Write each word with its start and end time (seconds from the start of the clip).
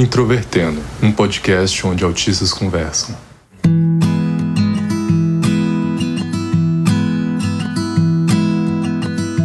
Introvertendo, 0.00 0.80
um 1.02 1.12
podcast 1.12 1.86
onde 1.86 2.02
autistas 2.02 2.54
conversam. 2.54 3.14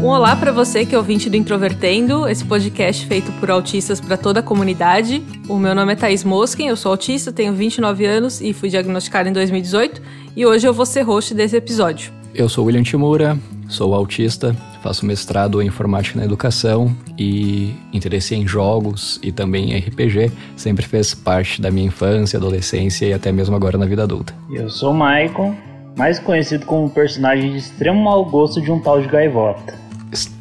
Um 0.02 0.06
olá 0.06 0.34
para 0.34 0.54
você 0.54 0.86
que 0.86 0.96
é 0.96 0.98
ouvinte 0.98 1.30
do 1.30 1.36
Introvertendo, 1.36 2.26
esse 2.26 2.46
podcast 2.46 3.06
feito 3.06 3.34
por 3.34 3.52
autistas 3.52 4.00
para 4.00 4.16
toda 4.16 4.40
a 4.40 4.44
comunidade. 4.44 5.22
O 5.50 5.60
meu 5.60 5.76
nome 5.76 5.92
é 5.92 5.96
Thaís 5.98 6.24
Mosken, 6.24 6.70
eu 6.70 6.78
sou 6.78 6.94
autista, 6.94 7.34
tenho 7.34 7.52
29 7.52 8.06
anos 8.06 8.40
e 8.40 8.54
fui 8.54 8.70
diagnosticada 8.70 9.28
em 9.28 9.34
2018 9.34 10.02
e 10.38 10.46
hoje 10.46 10.66
eu 10.66 10.74
vou 10.74 10.86
ser 10.86 11.02
host 11.02 11.34
desse 11.34 11.58
episódio. 11.58 12.14
Eu 12.34 12.48
sou 12.48 12.64
William 12.64 12.84
Timura, 12.84 13.38
sou 13.68 13.94
autista, 13.94 14.56
faço 14.82 15.06
mestrado 15.06 15.62
em 15.62 15.68
informática 15.68 16.20
na 16.20 16.26
educação 16.26 16.96
e 17.18 17.76
interesse 17.92 18.36
em 18.36 18.48
jogos 18.48 19.20
e 19.24 19.32
também 19.32 19.74
em 19.74 19.80
RPG 19.80 20.32
sempre 20.56 20.86
fez 20.86 21.14
parte 21.14 21.62
da 21.62 21.72
minha 21.72 21.88
infância, 21.88 22.38
adolescência 22.38 23.06
e 23.06 23.14
até 23.14 23.32
mesmo 23.32 23.56
agora 23.56 23.78
na 23.78 23.86
vida 23.86 24.04
adulta. 24.04 24.34
Eu 24.52 24.70
sou 24.70 24.94
Michael, 24.94 25.56
mais 25.98 26.20
conhecido 26.20 26.66
como 26.66 26.90
personagem 26.90 27.52
de 27.52 27.58
extremo 27.58 28.04
mau 28.04 28.24
gosto 28.26 28.62
de 28.62 28.72
um 28.72 28.80
tal 28.80 29.02
de 29.02 29.08
gaivota. 29.08 29.85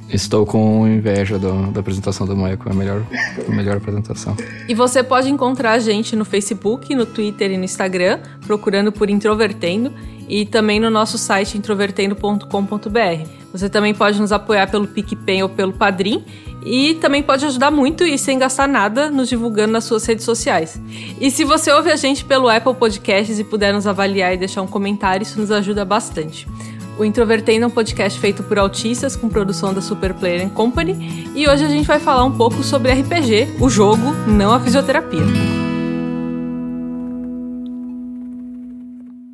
Estou 0.08 0.44
com 0.44 0.86
inveja 0.86 1.38
do, 1.38 1.70
da 1.72 1.80
apresentação 1.80 2.26
do 2.26 2.36
Michael, 2.36 2.58
é 2.66 2.70
a 2.70 2.74
melhor, 2.74 3.02
a 3.48 3.50
melhor 3.50 3.76
apresentação. 3.78 4.36
E 4.68 4.74
você 4.74 5.02
pode 5.02 5.30
encontrar 5.30 5.72
a 5.72 5.78
gente 5.78 6.14
no 6.14 6.24
Facebook, 6.24 6.94
no 6.94 7.06
Twitter 7.06 7.50
e 7.50 7.56
no 7.56 7.64
Instagram, 7.64 8.20
procurando 8.46 8.92
por 8.92 9.08
Introvertendo, 9.08 9.92
e 10.28 10.46
também 10.46 10.80
no 10.80 10.90
nosso 10.90 11.18
site 11.18 11.58
introvertendo.com.br. 11.58 13.28
Você 13.52 13.68
também 13.68 13.94
pode 13.94 14.20
nos 14.20 14.32
apoiar 14.32 14.70
pelo 14.70 14.86
PicPay 14.86 15.42
ou 15.42 15.48
pelo 15.48 15.72
Padrim, 15.72 16.24
e 16.64 16.94
também 16.94 17.22
pode 17.22 17.44
ajudar 17.44 17.70
muito 17.70 18.04
e 18.04 18.16
sem 18.16 18.38
gastar 18.38 18.66
nada 18.66 19.10
nos 19.10 19.28
divulgando 19.28 19.72
nas 19.72 19.84
suas 19.84 20.04
redes 20.06 20.24
sociais. 20.24 20.80
E 21.20 21.30
se 21.30 21.44
você 21.44 21.70
ouve 21.70 21.90
a 21.90 21.96
gente 21.96 22.24
pelo 22.24 22.48
Apple 22.48 22.74
Podcasts 22.74 23.38
e 23.38 23.44
puder 23.44 23.72
nos 23.72 23.86
avaliar 23.86 24.32
e 24.32 24.38
deixar 24.38 24.62
um 24.62 24.66
comentário, 24.66 25.22
isso 25.22 25.38
nos 25.38 25.50
ajuda 25.50 25.84
bastante. 25.84 26.48
O 26.96 27.04
Introvertendo 27.04 27.64
é 27.64 27.66
um 27.66 27.70
podcast 27.70 28.20
feito 28.20 28.44
por 28.44 28.56
autistas 28.56 29.16
com 29.16 29.28
produção 29.28 29.74
da 29.74 29.80
Super 29.80 30.14
Player 30.14 30.48
Company 30.50 31.32
e 31.34 31.48
hoje 31.48 31.64
a 31.64 31.68
gente 31.68 31.86
vai 31.86 31.98
falar 31.98 32.24
um 32.24 32.36
pouco 32.36 32.62
sobre 32.62 32.92
RPG, 32.92 33.56
o 33.60 33.68
jogo, 33.68 34.12
não 34.28 34.52
a 34.52 34.60
fisioterapia. 34.60 35.24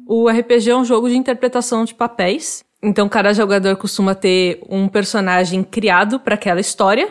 O 0.07 0.27
RPG 0.29 0.71
é 0.71 0.77
um 0.77 0.87
jogo 0.87 1.09
de 1.11 1.17
interpretação 1.17 1.85
de 1.85 1.95
papéis. 1.95 2.65
Então, 2.83 3.11
cada 3.11 3.35
jogador 3.35 3.77
costuma 3.77 4.15
ter 4.15 4.61
um 4.69 4.89
personagem 4.89 5.63
criado 5.63 6.19
para 6.19 6.37
aquela 6.37 6.61
história, 6.61 7.11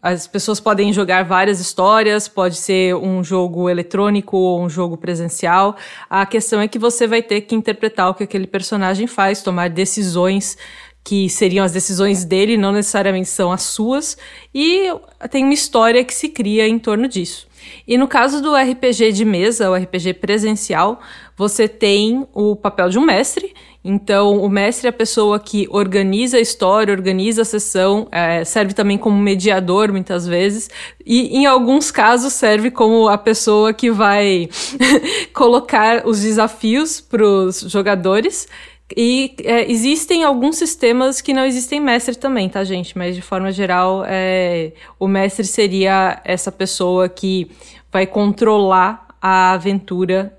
as 0.00 0.26
pessoas 0.26 0.60
podem 0.60 0.92
jogar 0.92 1.24
várias 1.24 1.60
histórias, 1.60 2.26
pode 2.26 2.56
ser 2.56 2.94
um 2.94 3.22
jogo 3.22 3.68
eletrônico 3.68 4.36
ou 4.36 4.62
um 4.62 4.68
jogo 4.68 4.96
presencial. 4.96 5.76
A 6.08 6.24
questão 6.24 6.60
é 6.60 6.68
que 6.68 6.78
você 6.78 7.06
vai 7.06 7.22
ter 7.22 7.42
que 7.42 7.54
interpretar 7.54 8.08
o 8.10 8.14
que 8.14 8.24
aquele 8.24 8.46
personagem 8.46 9.06
faz, 9.06 9.42
tomar 9.42 9.68
decisões 9.68 10.56
que 11.04 11.28
seriam 11.30 11.64
as 11.64 11.72
decisões 11.72 12.24
dele, 12.24 12.56
não 12.56 12.70
necessariamente 12.70 13.28
são 13.28 13.50
as 13.50 13.62
suas, 13.62 14.18
e 14.54 14.92
tem 15.30 15.42
uma 15.42 15.54
história 15.54 16.04
que 16.04 16.12
se 16.12 16.28
cria 16.28 16.68
em 16.68 16.78
torno 16.78 17.08
disso. 17.08 17.48
E 17.86 17.96
no 17.96 18.06
caso 18.06 18.42
do 18.42 18.54
RPG 18.54 19.12
de 19.12 19.24
mesa, 19.24 19.70
o 19.70 19.74
RPG 19.74 20.14
presencial, 20.14 21.00
você 21.36 21.66
tem 21.66 22.26
o 22.34 22.54
papel 22.54 22.90
de 22.90 22.98
um 22.98 23.06
mestre, 23.06 23.54
então, 23.90 24.36
o 24.36 24.50
mestre 24.50 24.86
é 24.86 24.90
a 24.90 24.92
pessoa 24.92 25.40
que 25.40 25.66
organiza 25.70 26.36
a 26.36 26.40
história, 26.40 26.92
organiza 26.92 27.40
a 27.40 27.44
sessão, 27.44 28.06
é, 28.12 28.44
serve 28.44 28.74
também 28.74 28.98
como 28.98 29.16
mediador 29.16 29.90
muitas 29.90 30.26
vezes, 30.26 30.68
e 31.06 31.34
em 31.38 31.46
alguns 31.46 31.90
casos 31.90 32.34
serve 32.34 32.70
como 32.70 33.08
a 33.08 33.16
pessoa 33.16 33.72
que 33.72 33.90
vai 33.90 34.50
colocar 35.32 36.06
os 36.06 36.20
desafios 36.20 37.00
para 37.00 37.24
os 37.24 37.60
jogadores. 37.62 38.46
E 38.94 39.34
é, 39.42 39.72
existem 39.72 40.22
alguns 40.22 40.56
sistemas 40.56 41.22
que 41.22 41.32
não 41.32 41.46
existem 41.46 41.80
mestre 41.80 42.14
também, 42.14 42.46
tá, 42.46 42.62
gente? 42.64 42.96
Mas 42.96 43.16
de 43.16 43.22
forma 43.22 43.50
geral, 43.50 44.04
é, 44.06 44.72
o 45.00 45.08
mestre 45.08 45.46
seria 45.46 46.20
essa 46.26 46.52
pessoa 46.52 47.08
que 47.08 47.50
vai 47.90 48.06
controlar 48.06 49.08
a 49.18 49.52
aventura 49.52 50.38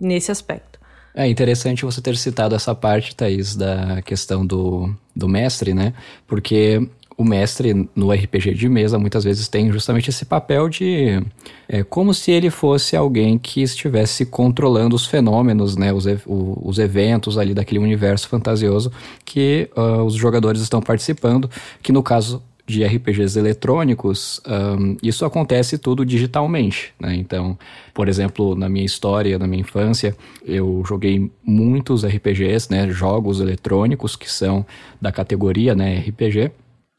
nesse 0.00 0.32
aspecto. 0.32 0.77
É 1.14 1.26
interessante 1.26 1.84
você 1.84 2.00
ter 2.00 2.16
citado 2.16 2.54
essa 2.54 2.74
parte, 2.74 3.14
Thaís, 3.14 3.56
da 3.56 4.00
questão 4.02 4.46
do, 4.46 4.94
do 5.14 5.28
mestre, 5.28 5.74
né? 5.74 5.92
Porque 6.26 6.88
o 7.18 7.24
mestre 7.24 7.90
no 7.96 8.12
RPG 8.12 8.54
de 8.54 8.68
mesa 8.68 8.96
muitas 8.96 9.24
vezes 9.24 9.48
tem 9.48 9.72
justamente 9.72 10.08
esse 10.08 10.24
papel 10.24 10.68
de. 10.68 11.20
É 11.68 11.82
como 11.82 12.14
se 12.14 12.30
ele 12.30 12.48
fosse 12.48 12.94
alguém 12.94 13.36
que 13.36 13.60
estivesse 13.60 14.24
controlando 14.24 14.94
os 14.94 15.04
fenômenos, 15.04 15.76
né, 15.76 15.92
os, 15.92 16.04
os 16.26 16.78
eventos 16.78 17.36
ali 17.36 17.52
daquele 17.52 17.80
universo 17.80 18.28
fantasioso 18.28 18.92
que 19.24 19.68
uh, 19.76 20.04
os 20.04 20.14
jogadores 20.14 20.60
estão 20.60 20.80
participando, 20.80 21.50
que 21.82 21.90
no 21.90 22.04
caso 22.04 22.40
de 22.68 22.84
RPGs 22.84 23.38
eletrônicos, 23.38 24.42
um, 24.46 24.94
isso 25.02 25.24
acontece 25.24 25.78
tudo 25.78 26.04
digitalmente, 26.04 26.92
né? 27.00 27.14
Então, 27.14 27.58
por 27.94 28.08
exemplo, 28.08 28.54
na 28.54 28.68
minha 28.68 28.84
história, 28.84 29.38
na 29.38 29.46
minha 29.46 29.62
infância, 29.62 30.14
eu 30.44 30.82
joguei 30.86 31.30
muitos 31.42 32.04
RPGs, 32.04 32.70
né? 32.70 32.90
Jogos 32.90 33.40
eletrônicos 33.40 34.14
que 34.14 34.30
são 34.30 34.66
da 35.00 35.10
categoria, 35.10 35.74
né? 35.74 36.00
RPG. 36.00 36.50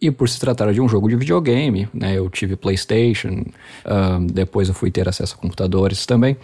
E 0.01 0.09
por 0.09 0.27
se 0.27 0.39
tratar 0.39 0.73
de 0.73 0.81
um 0.81 0.89
jogo 0.89 1.07
de 1.07 1.15
videogame, 1.15 1.87
né? 1.93 2.17
Eu 2.17 2.29
tive 2.31 2.55
PlayStation, 2.55 3.45
um, 3.85 4.25
depois 4.25 4.69
eu 4.69 4.73
fui 4.73 4.89
ter 4.89 5.07
acesso 5.07 5.35
a 5.35 5.37
computadores 5.37 6.03
também. 6.07 6.35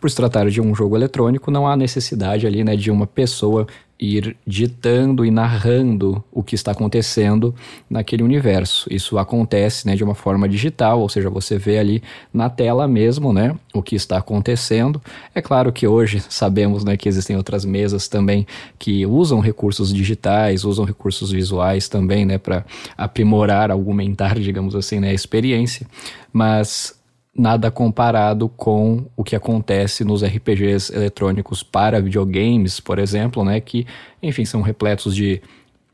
Por 0.00 0.10
se 0.10 0.16
tratar 0.16 0.50
de 0.50 0.60
um 0.60 0.74
jogo 0.74 0.96
eletrônico, 0.96 1.52
não 1.52 1.68
há 1.68 1.76
necessidade 1.76 2.48
ali, 2.48 2.64
né? 2.64 2.74
De 2.74 2.90
uma 2.90 3.06
pessoa 3.06 3.64
ir 4.02 4.36
ditando 4.44 5.24
e 5.24 5.30
narrando 5.30 6.22
o 6.32 6.42
que 6.42 6.56
está 6.56 6.72
acontecendo 6.72 7.54
naquele 7.88 8.24
universo. 8.24 8.88
Isso 8.90 9.16
acontece 9.16 9.86
né, 9.86 9.94
de 9.94 10.02
uma 10.02 10.14
forma 10.14 10.48
digital, 10.48 11.00
ou 11.00 11.08
seja, 11.08 11.30
você 11.30 11.56
vê 11.56 11.78
ali 11.78 12.02
na 12.34 12.50
tela 12.50 12.88
mesmo 12.88 13.32
né, 13.32 13.54
o 13.72 13.80
que 13.80 13.94
está 13.94 14.18
acontecendo. 14.18 15.00
É 15.32 15.40
claro 15.40 15.72
que 15.72 15.86
hoje 15.86 16.20
sabemos 16.28 16.84
né, 16.84 16.96
que 16.96 17.08
existem 17.08 17.36
outras 17.36 17.64
mesas 17.64 18.08
também 18.08 18.44
que 18.76 19.06
usam 19.06 19.38
recursos 19.38 19.94
digitais, 19.94 20.64
usam 20.64 20.84
recursos 20.84 21.30
visuais 21.30 21.88
também 21.88 22.26
né, 22.26 22.38
para 22.38 22.64
aprimorar, 22.98 23.70
aumentar, 23.70 24.34
digamos 24.40 24.74
assim, 24.74 24.98
né, 24.98 25.10
a 25.10 25.14
experiência, 25.14 25.86
mas 26.32 27.00
nada 27.34 27.70
comparado 27.70 28.48
com 28.48 29.06
o 29.16 29.24
que 29.24 29.34
acontece 29.34 30.04
nos 30.04 30.22
RPGs 30.22 30.94
eletrônicos 30.94 31.62
para 31.62 32.00
videogames, 32.00 32.78
por 32.78 32.98
exemplo, 32.98 33.44
né, 33.44 33.60
que, 33.60 33.86
enfim, 34.22 34.44
são 34.44 34.60
repletos 34.60 35.14
de 35.14 35.40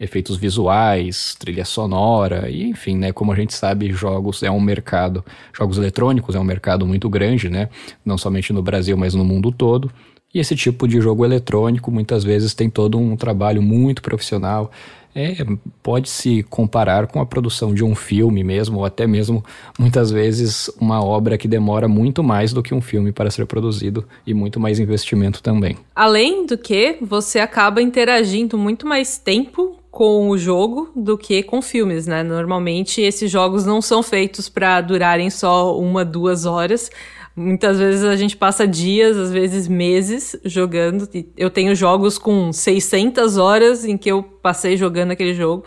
efeitos 0.00 0.36
visuais, 0.36 1.36
trilha 1.38 1.64
sonora, 1.64 2.48
e 2.48 2.64
enfim, 2.64 2.96
né, 2.96 3.12
como 3.12 3.32
a 3.32 3.36
gente 3.36 3.54
sabe, 3.54 3.90
jogos 3.92 4.42
é 4.42 4.50
um 4.50 4.60
mercado, 4.60 5.24
jogos 5.52 5.76
eletrônicos 5.76 6.34
é 6.34 6.40
um 6.40 6.44
mercado 6.44 6.86
muito 6.86 7.08
grande, 7.08 7.48
né, 7.48 7.68
não 8.04 8.18
somente 8.18 8.52
no 8.52 8.62
Brasil, 8.62 8.96
mas 8.96 9.14
no 9.14 9.24
mundo 9.24 9.50
todo. 9.50 9.90
E 10.34 10.38
esse 10.38 10.54
tipo 10.54 10.86
de 10.86 11.00
jogo 11.00 11.24
eletrônico 11.24 11.90
muitas 11.90 12.22
vezes 12.22 12.54
tem 12.54 12.68
todo 12.68 12.98
um 12.98 13.16
trabalho 13.16 13.62
muito 13.62 14.02
profissional, 14.02 14.70
é, 15.14 15.36
pode 15.82 16.08
se 16.08 16.44
comparar 16.44 17.06
com 17.06 17.20
a 17.20 17.26
produção 17.26 17.74
de 17.74 17.82
um 17.82 17.94
filme 17.94 18.44
mesmo, 18.44 18.78
ou 18.78 18.84
até 18.84 19.06
mesmo 19.06 19.44
muitas 19.78 20.10
vezes 20.10 20.70
uma 20.80 21.02
obra 21.02 21.38
que 21.38 21.48
demora 21.48 21.88
muito 21.88 22.22
mais 22.22 22.52
do 22.52 22.62
que 22.62 22.74
um 22.74 22.80
filme 22.80 23.10
para 23.10 23.30
ser 23.30 23.46
produzido 23.46 24.06
e 24.26 24.34
muito 24.34 24.60
mais 24.60 24.78
investimento 24.78 25.42
também. 25.42 25.76
Além 25.94 26.46
do 26.46 26.56
que, 26.56 26.98
você 27.00 27.40
acaba 27.40 27.82
interagindo 27.82 28.56
muito 28.56 28.86
mais 28.86 29.18
tempo 29.18 29.76
com 29.90 30.28
o 30.28 30.38
jogo 30.38 30.92
do 30.94 31.18
que 31.18 31.42
com 31.42 31.60
filmes, 31.60 32.06
né? 32.06 32.22
Normalmente 32.22 33.00
esses 33.00 33.30
jogos 33.30 33.64
não 33.64 33.82
são 33.82 34.02
feitos 34.02 34.48
para 34.48 34.80
durarem 34.80 35.30
só 35.30 35.76
uma, 35.76 36.04
duas 36.04 36.44
horas. 36.44 36.90
Muitas 37.38 37.78
vezes 37.78 38.02
a 38.02 38.16
gente 38.16 38.36
passa 38.36 38.66
dias, 38.66 39.16
às 39.16 39.30
vezes 39.30 39.68
meses 39.68 40.36
jogando. 40.44 41.08
Eu 41.36 41.48
tenho 41.48 41.72
jogos 41.72 42.18
com 42.18 42.52
600 42.52 43.36
horas 43.36 43.84
em 43.84 43.96
que 43.96 44.10
eu 44.10 44.24
passei 44.24 44.76
jogando 44.76 45.12
aquele 45.12 45.32
jogo. 45.32 45.64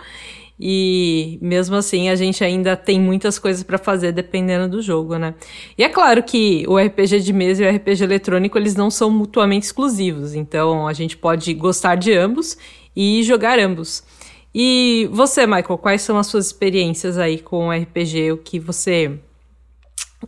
E 0.59 1.39
mesmo 1.41 1.77
assim 1.77 2.09
a 2.09 2.15
gente 2.15 2.43
ainda 2.43 2.75
tem 2.75 2.99
muitas 2.99 3.39
coisas 3.39 3.63
para 3.63 3.77
fazer 3.77 4.11
dependendo 4.11 4.67
do 4.67 4.81
jogo, 4.81 5.17
né? 5.17 5.33
E 5.77 5.83
é 5.83 5.87
claro 5.87 6.21
que 6.21 6.65
o 6.67 6.77
RPG 6.77 7.21
de 7.21 7.31
mesa 7.31 7.63
e 7.63 7.65
o 7.65 7.73
RPG 7.73 8.03
eletrônico 8.03 8.57
eles 8.57 8.75
não 8.75 8.91
são 8.91 9.09
mutuamente 9.09 9.65
exclusivos, 9.65 10.35
então 10.35 10.85
a 10.85 10.91
gente 10.91 11.15
pode 11.15 11.53
gostar 11.53 11.95
de 11.95 12.11
ambos 12.13 12.57
e 12.93 13.23
jogar 13.23 13.57
ambos. 13.57 14.03
E 14.53 15.07
você, 15.09 15.47
Michael, 15.47 15.77
quais 15.77 16.01
são 16.01 16.17
as 16.17 16.27
suas 16.27 16.47
experiências 16.47 17.17
aí 17.17 17.39
com 17.39 17.69
o 17.69 17.71
RPG? 17.71 18.33
O 18.33 18.37
que 18.37 18.59
você 18.59 19.17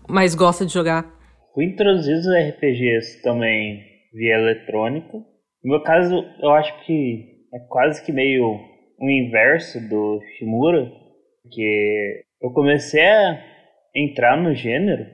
mais 0.08 0.34
gosta 0.34 0.66
de 0.66 0.74
jogar? 0.74 1.22
Fui 1.54 1.66
introduzido 1.66 2.20
os 2.20 2.28
RPGs 2.28 3.22
também 3.22 3.84
via 4.12 4.36
eletrônica. 4.36 5.18
No 5.64 5.72
meu 5.72 5.84
caso, 5.84 6.26
eu 6.42 6.50
acho 6.50 6.84
que 6.86 7.46
é 7.54 7.60
quase 7.70 8.04
que 8.04 8.12
meio 8.12 8.60
o 9.00 9.10
inverso 9.10 9.80
do 9.88 10.20
Shimura, 10.38 10.92
que 11.52 12.24
eu 12.42 12.52
comecei 12.52 13.06
a 13.06 13.40
entrar 13.96 14.36
no 14.36 14.56
gênero 14.56 15.06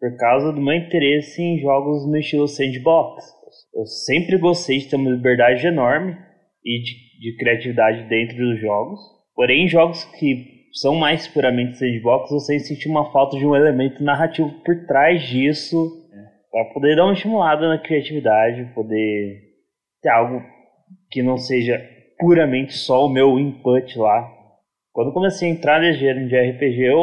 por 0.00 0.16
causa 0.16 0.52
do 0.52 0.60
meu 0.60 0.74
interesse 0.74 1.40
em 1.40 1.60
jogos 1.60 2.08
no 2.08 2.18
estilo 2.18 2.48
sandbox. 2.48 3.24
Eu 3.72 3.86
sempre 3.86 4.36
gostei 4.36 4.78
de 4.78 4.88
ter 4.88 4.96
uma 4.96 5.10
liberdade 5.10 5.64
enorme 5.64 6.16
e 6.64 6.82
de, 6.82 6.92
de 7.20 7.36
criatividade 7.36 8.08
dentro 8.08 8.36
dos 8.36 8.60
jogos. 8.60 8.98
Porém, 9.34 9.68
jogos 9.68 10.04
que 10.18 10.57
são 10.80 10.94
mais 10.94 11.26
puramente 11.28 11.76
sandbox, 11.76 12.30
você 12.30 12.58
sente 12.58 12.88
uma 12.88 13.10
falta 13.10 13.36
de 13.36 13.46
um 13.46 13.54
elemento 13.54 14.02
narrativo 14.02 14.50
por 14.64 14.86
trás 14.86 15.22
disso, 15.22 16.06
para 16.50 16.64
poder 16.66 16.96
dar 16.96 17.04
uma 17.04 17.14
estimulada 17.14 17.68
na 17.68 17.78
criatividade, 17.78 18.72
poder 18.74 19.42
ter 20.02 20.08
algo 20.08 20.42
que 21.10 21.22
não 21.22 21.36
seja 21.36 21.78
puramente 22.18 22.72
só 22.72 23.06
o 23.06 23.08
meu 23.08 23.38
input 23.38 23.98
lá. 23.98 24.28
Quando 24.92 25.12
comecei 25.12 25.48
a 25.48 25.52
entrar 25.52 25.80
gênero 25.92 26.28
de 26.28 26.36
RPG, 26.36 26.82
eu, 26.82 26.96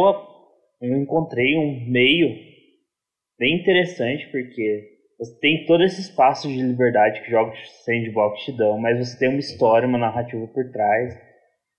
eu 0.81 0.97
encontrei 0.97 1.57
um 1.57 1.89
meio 1.89 2.35
bem 3.39 3.55
interessante, 3.61 4.27
porque 4.31 4.95
você 5.17 5.39
tem 5.39 5.65
todo 5.65 5.83
esse 5.83 6.01
espaço 6.01 6.47
de 6.47 6.61
liberdade 6.61 7.21
que 7.21 7.31
jogos 7.31 7.57
sandbox 7.83 8.43
te 8.43 8.51
dão, 8.51 8.77
mas 8.77 8.97
você 8.99 9.17
tem 9.17 9.29
uma 9.29 9.39
história, 9.39 9.87
uma 9.87 9.97
narrativa 9.97 10.45
por 10.47 10.71
trás. 10.71 11.13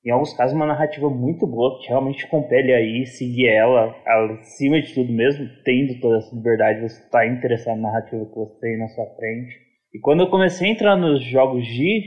Em 0.06 0.11
alguns 0.12 0.32
casos, 0.37 0.55
uma 0.55 0.67
narrativa 0.67 1.11
muito 1.11 1.49
boa 1.49 1.81
que 1.81 1.88
realmente 1.88 2.29
compele 2.29 2.73
aí 2.73 3.05
seguir 3.06 3.49
ela, 3.49 3.93
acima 4.38 4.81
de 4.81 4.94
tudo, 4.94 5.12
mesmo 5.12 5.49
tendo 5.64 5.99
toda 6.00 6.19
essa 6.19 6.32
liberdade, 6.32 6.81
você 6.82 7.03
está 7.03 7.26
interessado 7.26 7.81
na 7.81 7.91
narrativa 7.91 8.25
que 8.25 8.35
você 8.37 8.61
tem 8.61 8.79
na 8.79 8.87
sua 8.87 9.05
frente. 9.17 9.53
E 9.93 9.99
quando 9.99 10.20
eu 10.20 10.31
comecei 10.31 10.69
a 10.69 10.73
entrar 10.73 10.94
nos 10.94 11.25
jogos 11.25 11.67
de 11.67 12.05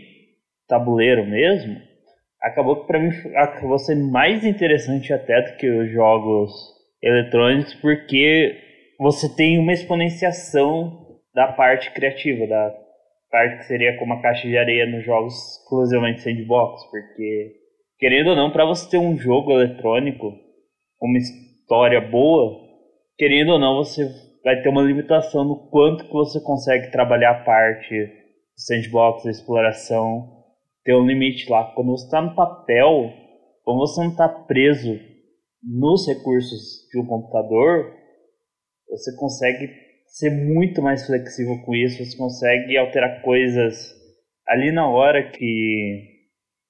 tabuleiro 0.66 1.26
mesmo, 1.26 1.76
acabou 2.42 2.80
que 2.80 2.88
para 2.88 3.00
mim 3.00 3.10
acabou 3.36 3.78
sendo 3.78 4.10
mais 4.10 4.46
interessante 4.46 5.12
até 5.12 5.42
do 5.42 5.58
que 5.58 5.70
os 5.70 5.92
jogos 5.92 6.52
eletrônicos, 7.04 7.74
porque 7.82 8.56
você 8.98 9.36
tem 9.36 9.60
uma 9.60 9.74
exponenciação 9.74 11.06
da 11.36 11.52
parte 11.52 11.92
criativa, 11.92 12.48
da 12.48 12.74
parte 13.30 13.58
que 13.58 13.66
seria 13.66 13.98
como 13.98 14.14
a 14.14 14.22
caixa 14.22 14.48
de 14.48 14.58
areia 14.58 14.86
nos 14.86 15.04
jogos 15.04 15.34
exclusivamente 15.34 16.22
sandbox, 16.22 16.90
porque 16.90 17.59
querendo 18.00 18.32
ou 18.32 18.36
não, 18.36 18.52
para 18.52 18.66
você 18.66 18.90
ter 18.90 18.98
um 18.98 19.18
jogo 19.18 19.52
eletrônico 19.52 20.34
uma 21.02 21.18
história 21.18 22.02
boa, 22.02 22.60
querendo 23.18 23.54
ou 23.54 23.60
não, 23.60 23.78
você 23.78 24.06
vai 24.44 24.62
ter 24.62 24.70
uma 24.70 24.82
limitação 24.82 25.44
no 25.44 25.70
quanto 25.70 26.06
que 26.06 26.14
você 26.14 26.42
consegue 26.42 26.92
trabalhar 26.92 27.32
a 27.32 27.44
parte 27.44 28.12
sandbox, 28.56 29.24
da 29.24 29.32
exploração, 29.32 30.44
ter 30.84 30.94
um 30.94 31.06
limite 31.06 31.50
lá. 31.50 31.72
Quando 31.74 31.92
você 31.92 32.06
está 32.06 32.22
no 32.22 32.36
papel, 32.36 33.14
como 33.64 33.80
você 33.80 34.02
não 34.02 34.12
está 34.12 34.28
preso 34.28 35.00
nos 35.64 36.08
recursos 36.08 36.88
de 36.92 37.00
um 37.00 37.06
computador, 37.06 37.94
você 38.90 39.16
consegue 39.16 39.70
ser 40.08 40.32
muito 40.32 40.82
mais 40.82 41.06
flexível 41.06 41.62
com 41.64 41.76
isso, 41.76 42.04
você 42.04 42.18
consegue 42.18 42.78
alterar 42.78 43.22
coisas 43.22 43.94
ali 44.48 44.72
na 44.72 44.88
hora 44.90 45.32
que, 45.32 46.04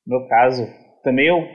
no 0.06 0.20
meu 0.20 0.28
caso, 0.28 0.68
também 1.10 1.26
eu, 1.26 1.48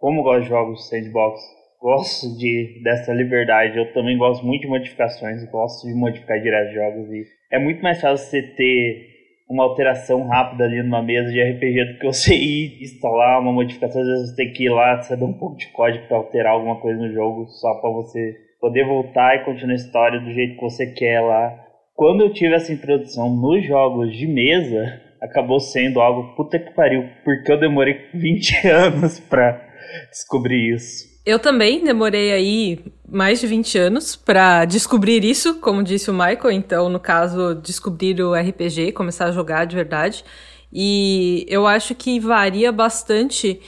como 0.00 0.22
gosto 0.22 0.42
de 0.42 0.48
jogos 0.50 0.86
sandbox, 0.86 1.40
gosto 1.80 2.36
de 2.36 2.82
dessa 2.84 3.10
liberdade, 3.14 3.78
eu 3.78 3.90
também 3.94 4.18
gosto 4.18 4.44
muito 4.44 4.62
de 4.62 4.68
modificações, 4.68 5.50
gosto 5.50 5.86
de 5.86 5.94
modificar 5.94 6.38
direto 6.42 6.74
jogos 6.74 7.10
e 7.10 7.24
é 7.50 7.58
muito 7.58 7.82
mais 7.82 7.98
fácil 7.98 8.18
você 8.18 8.42
ter 8.42 9.08
uma 9.48 9.64
alteração 9.64 10.26
rápida 10.26 10.64
ali 10.64 10.82
numa 10.82 11.02
mesa 11.02 11.32
de 11.32 11.42
RPG 11.42 11.84
do 11.84 11.98
que 12.00 12.06
você 12.06 12.34
ir 12.36 12.82
instalar 12.82 13.40
uma 13.40 13.50
modificação, 13.50 14.02
às 14.02 14.06
vezes 14.06 14.30
você 14.30 14.36
tem 14.36 14.52
que 14.52 14.64
ir 14.64 14.68
lá, 14.68 15.00
saber 15.00 15.24
um 15.24 15.32
pouco 15.32 15.56
de 15.56 15.68
código 15.68 16.06
para 16.06 16.18
alterar 16.18 16.52
alguma 16.52 16.78
coisa 16.78 17.00
no 17.00 17.10
jogo 17.10 17.46
só 17.46 17.80
para 17.80 17.88
você 17.88 18.36
poder 18.60 18.84
voltar 18.84 19.36
e 19.36 19.44
continuar 19.44 19.72
a 19.72 19.76
história 19.76 20.20
do 20.20 20.34
jeito 20.34 20.56
que 20.56 20.60
você 20.60 20.86
quer 20.92 21.20
lá. 21.22 21.64
Quando 21.94 22.24
eu 22.24 22.32
tive 22.32 22.54
essa 22.54 22.72
introdução 22.72 23.34
nos 23.34 23.64
jogos 23.64 24.14
de 24.14 24.26
mesa, 24.26 25.00
acabou 25.22 25.60
sendo 25.60 26.00
algo 26.00 26.34
puta 26.34 26.58
que 26.58 26.72
pariu, 26.72 27.08
porque 27.24 27.50
eu 27.50 27.58
demorei 27.58 28.08
20 28.14 28.66
anos 28.68 29.20
para 29.20 29.60
descobrir 30.10 30.74
isso. 30.74 31.08
Eu 31.24 31.38
também 31.38 31.84
demorei 31.84 32.32
aí 32.32 32.78
mais 33.06 33.40
de 33.40 33.46
20 33.46 33.76
anos 33.76 34.16
para 34.16 34.64
descobrir 34.64 35.22
isso, 35.24 35.60
como 35.60 35.82
disse 35.82 36.10
o 36.10 36.14
Michael. 36.14 36.52
Então, 36.52 36.88
no 36.88 36.98
caso, 36.98 37.54
descobrir 37.54 38.18
o 38.22 38.34
RPG, 38.34 38.92
começar 38.92 39.26
a 39.26 39.32
jogar 39.32 39.66
de 39.66 39.76
verdade. 39.76 40.24
E 40.72 41.44
eu 41.48 41.66
acho 41.66 41.94
que 41.94 42.18
varia 42.18 42.72
bastante 42.72 43.60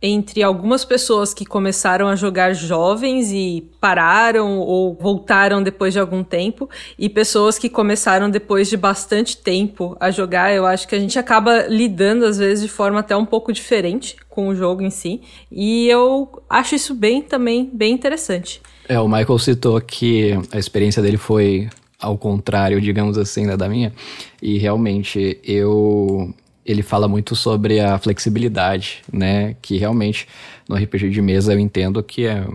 entre 0.00 0.42
algumas 0.42 0.84
pessoas 0.84 1.34
que 1.34 1.44
começaram 1.44 2.06
a 2.06 2.14
jogar 2.14 2.52
jovens 2.54 3.32
e 3.32 3.68
pararam 3.80 4.58
ou 4.58 4.94
voltaram 4.94 5.62
depois 5.62 5.92
de 5.92 5.98
algum 5.98 6.22
tempo, 6.22 6.68
e 6.98 7.08
pessoas 7.08 7.58
que 7.58 7.68
começaram 7.68 8.30
depois 8.30 8.68
de 8.68 8.76
bastante 8.76 9.36
tempo 9.36 9.96
a 9.98 10.10
jogar. 10.10 10.52
Eu 10.52 10.66
acho 10.66 10.86
que 10.86 10.94
a 10.94 11.00
gente 11.00 11.18
acaba 11.18 11.66
lidando, 11.66 12.24
às 12.24 12.38
vezes, 12.38 12.62
de 12.62 12.68
forma 12.70 13.00
até 13.00 13.16
um 13.16 13.26
pouco 13.26 13.52
diferente 13.52 14.16
com 14.28 14.48
o 14.48 14.54
jogo 14.54 14.82
em 14.82 14.90
si, 14.90 15.20
e 15.50 15.88
eu 15.88 16.30
acho 16.48 16.76
isso 16.76 16.94
bem 16.94 17.20
também 17.20 17.68
bem 17.72 17.92
interessante. 17.92 18.62
É, 18.88 18.98
o 19.00 19.08
Michael 19.08 19.38
citou 19.38 19.80
que 19.80 20.38
a 20.52 20.58
experiência 20.58 21.02
dele 21.02 21.16
foi 21.16 21.68
ao 22.00 22.16
contrário, 22.16 22.80
digamos 22.80 23.18
assim, 23.18 23.46
da 23.56 23.68
minha, 23.68 23.92
e 24.40 24.58
realmente 24.58 25.40
eu 25.42 26.32
ele 26.68 26.82
fala 26.82 27.08
muito 27.08 27.34
sobre 27.34 27.80
a 27.80 27.98
flexibilidade, 27.98 29.02
né? 29.10 29.56
Que 29.62 29.78
realmente 29.78 30.28
no 30.68 30.76
RPG 30.76 31.08
de 31.08 31.22
mesa 31.22 31.54
eu 31.54 31.58
entendo 31.58 32.02
que 32.02 32.26
é, 32.26 32.46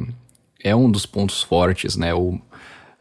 é 0.63 0.75
um 0.75 0.89
dos 0.89 1.05
pontos 1.05 1.41
fortes, 1.41 1.97
né? 1.97 2.13
O, 2.13 2.39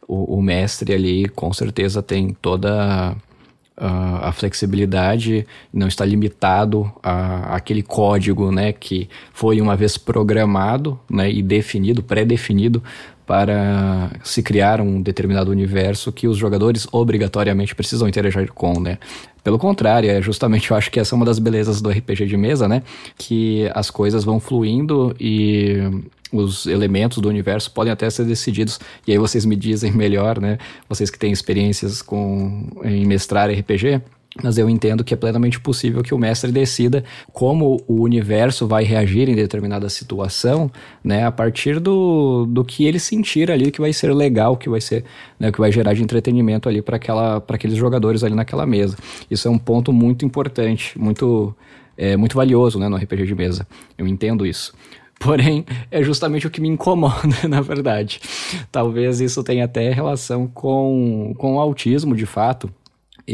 o, 0.08 0.38
o 0.38 0.42
mestre 0.42 0.94
ali 0.94 1.28
com 1.28 1.52
certeza 1.52 2.02
tem 2.02 2.32
toda 2.32 3.14
a, 3.76 4.28
a 4.28 4.32
flexibilidade, 4.32 5.46
não 5.72 5.86
está 5.86 6.02
limitado 6.02 6.90
a, 7.02 7.56
aquele 7.56 7.82
código, 7.82 8.50
né? 8.50 8.72
Que 8.72 9.06
foi 9.34 9.60
uma 9.60 9.76
vez 9.76 9.98
programado, 9.98 10.98
né? 11.10 11.30
E 11.30 11.42
definido, 11.42 12.02
pré-definido 12.02 12.82
para 13.26 14.10
se 14.22 14.42
criar 14.42 14.80
um 14.80 15.00
determinado 15.00 15.50
universo 15.50 16.12
que 16.12 16.26
os 16.26 16.36
jogadores 16.36 16.86
obrigatoriamente 16.90 17.74
precisam 17.74 18.08
interagir 18.08 18.52
com, 18.52 18.80
né? 18.80 18.98
Pelo 19.44 19.58
contrário, 19.58 20.08
é 20.10 20.22
justamente 20.22 20.70
eu 20.70 20.76
acho 20.76 20.90
que 20.90 21.00
essa 21.00 21.14
é 21.14 21.16
uma 21.16 21.24
das 21.24 21.38
belezas 21.38 21.80
do 21.80 21.90
RPG 21.90 22.26
de 22.26 22.36
mesa, 22.36 22.68
né? 22.68 22.82
Que 23.18 23.70
as 23.74 23.90
coisas 23.90 24.24
vão 24.24 24.38
fluindo 24.38 25.14
e 25.18 25.78
os 26.32 26.66
elementos 26.66 27.18
do 27.18 27.28
universo 27.28 27.70
podem 27.70 27.92
até 27.92 28.08
ser 28.08 28.24
decididos. 28.24 28.80
E 29.06 29.12
aí 29.12 29.18
vocês 29.18 29.44
me 29.44 29.56
dizem 29.56 29.92
melhor, 29.92 30.40
né? 30.40 30.58
Vocês 30.88 31.10
que 31.10 31.18
têm 31.18 31.32
experiências 31.32 32.00
com 32.02 32.68
em 32.84 33.04
mestrar 33.04 33.50
RPG, 33.50 34.00
mas 34.40 34.56
eu 34.56 34.68
entendo 34.70 35.04
que 35.04 35.12
é 35.12 35.16
plenamente 35.16 35.60
possível 35.60 36.02
que 36.02 36.14
o 36.14 36.18
mestre 36.18 36.50
decida 36.50 37.04
como 37.32 37.82
o 37.86 38.02
universo 38.02 38.66
vai 38.66 38.84
reagir 38.84 39.28
em 39.28 39.34
determinada 39.34 39.88
situação, 39.90 40.70
né, 41.04 41.26
a 41.26 41.32
partir 41.32 41.78
do, 41.78 42.46
do 42.46 42.64
que 42.64 42.84
ele 42.84 42.98
sentir 42.98 43.50
ali 43.50 43.70
que 43.70 43.80
vai 43.80 43.92
ser 43.92 44.14
legal, 44.14 44.56
que 44.56 44.70
vai 44.70 44.80
ser, 44.80 45.04
né, 45.38 45.52
que 45.52 45.60
vai 45.60 45.70
gerar 45.70 45.92
de 45.92 46.02
entretenimento 46.02 46.68
ali 46.68 46.80
para 46.80 46.96
aqueles 47.48 47.76
jogadores 47.76 48.24
ali 48.24 48.34
naquela 48.34 48.64
mesa. 48.64 48.96
Isso 49.30 49.46
é 49.48 49.50
um 49.50 49.58
ponto 49.58 49.92
muito 49.92 50.24
importante, 50.24 50.98
muito 50.98 51.54
é, 51.96 52.16
muito 52.16 52.34
valioso, 52.34 52.78
né, 52.78 52.88
no 52.88 52.96
RPG 52.96 53.26
de 53.26 53.34
mesa. 53.34 53.66
Eu 53.98 54.06
entendo 54.06 54.46
isso. 54.46 54.72
Porém, 55.20 55.64
é 55.90 56.02
justamente 56.02 56.46
o 56.46 56.50
que 56.50 56.60
me 56.60 56.68
incomoda, 56.68 57.14
na 57.48 57.60
verdade. 57.60 58.20
Talvez 58.72 59.20
isso 59.20 59.44
tenha 59.44 59.66
até 59.66 59.90
relação 59.92 60.48
com, 60.48 61.32
com 61.38 61.56
o 61.56 61.60
autismo, 61.60 62.16
de 62.16 62.26
fato, 62.26 62.68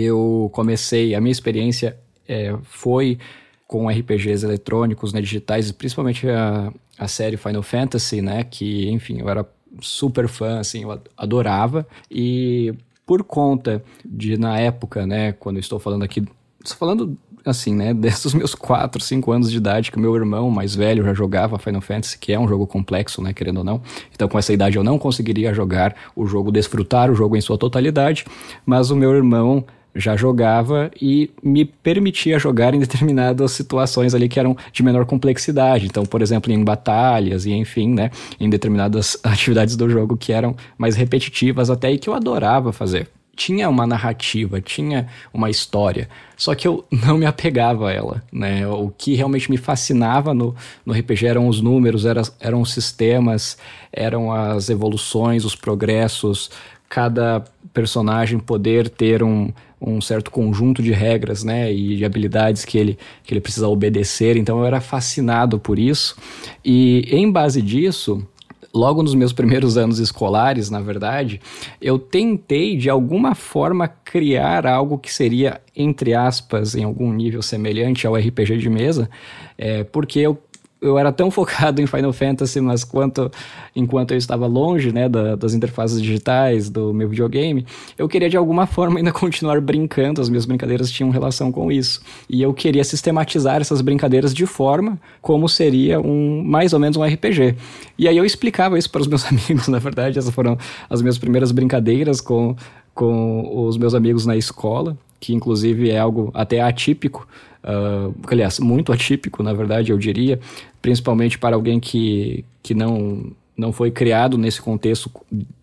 eu 0.00 0.50
comecei, 0.52 1.14
a 1.14 1.20
minha 1.20 1.32
experiência 1.32 1.96
é, 2.28 2.54
foi 2.62 3.18
com 3.66 3.88
RPGs 3.88 4.44
eletrônicos, 4.44 5.12
né, 5.12 5.20
digitais, 5.20 5.70
principalmente 5.70 6.28
a, 6.28 6.72
a 6.98 7.06
série 7.06 7.36
Final 7.36 7.62
Fantasy, 7.62 8.22
né, 8.22 8.42
que, 8.44 8.88
enfim, 8.90 9.20
eu 9.20 9.28
era 9.28 9.46
super 9.80 10.26
fã, 10.26 10.58
assim, 10.58 10.82
eu 10.82 11.00
adorava, 11.16 11.86
e 12.10 12.74
por 13.06 13.22
conta 13.22 13.82
de, 14.04 14.38
na 14.38 14.58
época, 14.58 15.06
né, 15.06 15.32
quando 15.32 15.58
estou 15.58 15.78
falando 15.78 16.02
aqui, 16.02 16.24
estou 16.62 16.78
falando 16.78 17.16
assim, 17.44 17.74
né, 17.74 17.92
desses 17.94 18.32
meus 18.32 18.54
4, 18.54 19.02
5 19.02 19.32
anos 19.32 19.50
de 19.50 19.58
idade, 19.58 19.90
que 19.90 19.98
o 19.98 20.00
meu 20.00 20.14
irmão 20.16 20.50
mais 20.50 20.74
velho 20.74 21.04
já 21.04 21.12
jogava 21.12 21.58
Final 21.58 21.80
Fantasy, 21.82 22.18
que 22.18 22.32
é 22.32 22.38
um 22.38 22.48
jogo 22.48 22.66
complexo, 22.66 23.22
né, 23.22 23.32
querendo 23.32 23.58
ou 23.58 23.64
não. 23.64 23.82
Então, 24.14 24.28
com 24.28 24.38
essa 24.38 24.52
idade, 24.52 24.76
eu 24.76 24.84
não 24.84 24.98
conseguiria 24.98 25.52
jogar 25.52 25.94
o 26.16 26.26
jogo, 26.26 26.50
desfrutar 26.50 27.10
o 27.10 27.14
jogo 27.14 27.36
em 27.36 27.40
sua 27.40 27.58
totalidade, 27.58 28.24
mas 28.64 28.90
o 28.90 28.96
meu 28.96 29.14
irmão 29.14 29.64
já 29.95 30.16
jogava 30.16 30.90
e 31.00 31.30
me 31.42 31.64
permitia 31.64 32.38
jogar 32.38 32.75
em 32.75 32.78
determinadas 32.78 33.52
situações 33.52 34.14
ali 34.14 34.28
que 34.28 34.38
eram 34.38 34.57
de 34.73 34.83
menor 34.83 35.04
complexidade. 35.04 35.87
Então, 35.87 36.04
por 36.04 36.23
exemplo, 36.23 36.52
em 36.52 36.62
batalhas 36.62 37.47
e 37.47 37.52
enfim, 37.52 37.92
né, 37.92 38.11
em 38.38 38.49
determinadas 38.49 39.18
atividades 39.25 39.76
do 39.76 39.88
jogo 39.88 40.16
que 40.16 40.33
eram 40.33 40.57
mais 40.76 40.97
repetitivas 40.97 41.71
até 41.71 41.90
e 41.90 41.99
que 41.99 42.09
eu 42.09 42.14
adorava 42.14 42.73
fazer. 42.73 43.09
Tinha 43.35 43.68
uma 43.68 43.87
narrativa, 43.87 44.61
tinha 44.61 45.07
uma 45.33 45.49
história, 45.49 46.09
só 46.37 46.57
que 46.57 46.66
eu 46.66 46.85
não 46.90 47.16
me 47.16 47.25
apegava 47.25 47.88
a 47.88 47.92
ela, 47.92 48.23
né? 48.33 48.66
O 48.66 48.90
que 48.90 49.14
realmente 49.14 49.49
me 49.49 49.57
fascinava 49.57 50.35
no, 50.35 50.57
no 50.85 50.92
RPG 50.92 51.26
eram 51.26 51.47
os 51.47 51.61
números, 51.61 52.04
eram, 52.04 52.23
eram 52.40 52.61
os 52.61 52.73
sistemas, 52.73 53.57
eram 53.92 54.33
as 54.33 54.68
evoluções, 54.71 55.45
os 55.45 55.54
progressos, 55.54 56.50
cada 56.88 57.45
personagem 57.73 58.40
poder 58.40 58.88
ter 58.88 59.23
um, 59.23 59.52
um 59.80 60.00
certo 60.00 60.30
conjunto 60.30 60.82
de 60.82 60.92
regras, 60.92 61.44
né, 61.44 61.73
e 61.73 61.97
de 61.97 62.04
habilidades 62.04 62.64
que 62.64 62.76
ele, 62.76 62.99
que 63.23 63.32
ele 63.32 63.40
precisa 63.40 63.68
obedecer. 63.68 64.37
Então 64.37 64.58
eu 64.58 64.64
era 64.64 64.80
fascinado 64.80 65.58
por 65.58 65.78
isso. 65.78 66.16
E 66.64 67.04
em 67.11 67.30
base 67.30 67.62
disso, 67.62 68.26
logo 68.75 69.02
nos 69.02 69.14
meus 69.14 69.32
primeiros 69.35 69.76
anos 69.76 69.99
escolares, 69.99 70.70
na 70.70 70.80
verdade, 70.80 71.40
eu 71.80 71.99
tentei 71.99 72.76
de 72.76 72.90
alguma 72.90 73.35
forma 73.35 73.88
criar 73.88 74.66
algo 74.66 74.99
que 74.99 75.12
seria, 75.12 75.61
entre 75.75 76.14
aspas, 76.14 76.75
em 76.75 76.85
algum 76.85 77.12
nível 77.12 77.42
semelhante 77.42 78.06
ao 78.06 78.16
RPG 78.16 78.58
de 78.58 78.68
mesa, 78.68 79.08
é, 79.56 79.85
porque 79.85 80.20
eu 80.20 80.38
eu 80.80 80.99
era 80.99 81.12
tão 81.12 81.30
focado 81.32 81.80
em 81.80 81.87
Final 81.87 82.12
Fantasy, 82.12 82.61
mas 82.61 82.85
quanto 82.85 83.30
enquanto 83.75 84.12
eu 84.12 84.18
estava 84.18 84.47
longe, 84.47 84.92
né, 84.92 85.08
da, 85.08 85.37
das 85.37 85.54
interfaces 85.54 86.00
digitais 86.00 86.68
do 86.68 86.92
meu 86.92 87.08
videogame, 87.08 87.66
eu 87.97 88.08
queria 88.08 88.28
de 88.28 88.37
alguma 88.37 88.66
forma 88.66 88.99
ainda 88.99 89.12
continuar 89.12 89.61
brincando, 89.61 90.20
as 90.20 90.28
minhas 90.28 90.44
brincadeiras 90.44 90.90
tinham 90.90 91.11
relação 91.11 91.52
com 91.52 91.70
isso. 91.70 92.00
E 92.28 92.42
eu 92.42 92.52
queria 92.52 92.85
sistematizar 92.85 93.61
essas 93.61 93.80
brincadeiras 93.80 94.35
de 94.35 94.47
forma 94.47 94.99
como 95.20 95.49
seria 95.49 96.00
um 96.00 96.42
mais 96.44 96.73
ou 96.73 96.78
menos 96.78 96.97
um 96.97 97.04
RPG. 97.04 97.54
E 97.99 98.08
aí 98.08 98.16
eu 98.16 98.25
explicava 98.25 98.78
isso 98.78 98.90
para 98.90 99.00
os 99.00 99.06
meus 99.06 99.25
amigos, 99.30 99.68
na 99.68 99.78
verdade, 99.78 100.18
essas 100.18 100.32
foram 100.32 100.58
as 100.88 101.02
minhas 101.02 101.18
primeiras 101.18 101.52
brincadeiras 101.52 102.20
com 102.20 102.56
com 102.99 103.64
os 103.64 103.76
meus 103.76 103.94
amigos 103.94 104.26
na 104.26 104.37
escola, 104.37 104.99
que 105.20 105.32
inclusive 105.32 105.88
é 105.88 106.00
algo 106.00 106.32
até 106.35 106.61
atípico, 106.61 107.28
uh, 107.64 108.14
aliás, 108.26 108.58
muito 108.58 108.92
atípico, 108.92 109.42
na 109.42 109.52
verdade, 109.52 109.92
eu 109.92 109.98
diria, 109.98 110.38
principalmente 110.80 111.38
para 111.38 111.56
alguém 111.56 111.80
que, 111.80 112.44
que 112.62 112.74
não, 112.74 113.32
não 113.56 113.72
foi 113.72 113.90
criado 113.90 114.38
nesse 114.38 114.60
contexto 114.60 115.10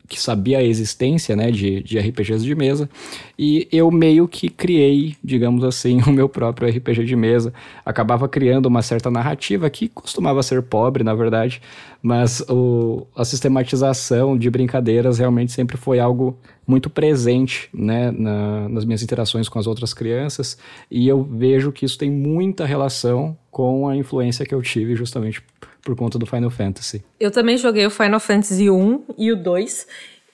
que 0.07 0.19
sabia 0.19 0.59
a 0.59 0.63
existência 0.63 1.35
né, 1.35 1.51
de, 1.51 1.81
de 1.81 1.97
RPGs 1.97 2.43
de 2.43 2.55
mesa, 2.55 2.89
e 3.37 3.67
eu 3.71 3.89
meio 3.91 4.27
que 4.27 4.49
criei, 4.49 5.15
digamos 5.23 5.63
assim, 5.63 6.01
o 6.07 6.11
meu 6.11 6.29
próprio 6.29 6.69
RPG 6.69 7.03
de 7.03 7.15
mesa. 7.15 7.53
Acabava 7.85 8.27
criando 8.27 8.67
uma 8.67 8.81
certa 8.81 9.09
narrativa 9.09 9.69
que 9.69 9.87
costumava 9.87 10.41
ser 10.43 10.61
pobre, 10.61 11.03
na 11.03 11.13
verdade, 11.13 11.61
mas 12.01 12.41
o, 12.49 13.07
a 13.15 13.25
sistematização 13.25 14.37
de 14.37 14.49
brincadeiras 14.49 15.17
realmente 15.17 15.51
sempre 15.51 15.77
foi 15.77 15.99
algo 15.99 16.37
muito 16.67 16.89
presente 16.89 17.69
né, 17.73 18.11
na, 18.11 18.69
nas 18.69 18.85
minhas 18.85 19.03
interações 19.03 19.47
com 19.47 19.59
as 19.59 19.67
outras 19.67 19.93
crianças, 19.93 20.57
e 20.89 21.07
eu 21.07 21.23
vejo 21.23 21.71
que 21.71 21.85
isso 21.85 21.97
tem 21.97 22.11
muita 22.11 22.65
relação 22.65 23.37
com 23.51 23.87
a 23.87 23.95
influência 23.95 24.45
que 24.45 24.53
eu 24.53 24.61
tive 24.61 24.95
justamente 24.95 25.41
por 25.85 25.95
conta 25.95 26.17
do 26.17 26.25
Final 26.25 26.49
Fantasy. 26.49 27.03
Eu 27.19 27.29
também 27.29 27.57
joguei 27.57 27.85
o 27.85 27.91
Final 27.91 28.19
Fantasy 28.19 28.69
1 28.69 29.03
e 29.19 29.31
o 29.31 29.37
2. 29.37 29.87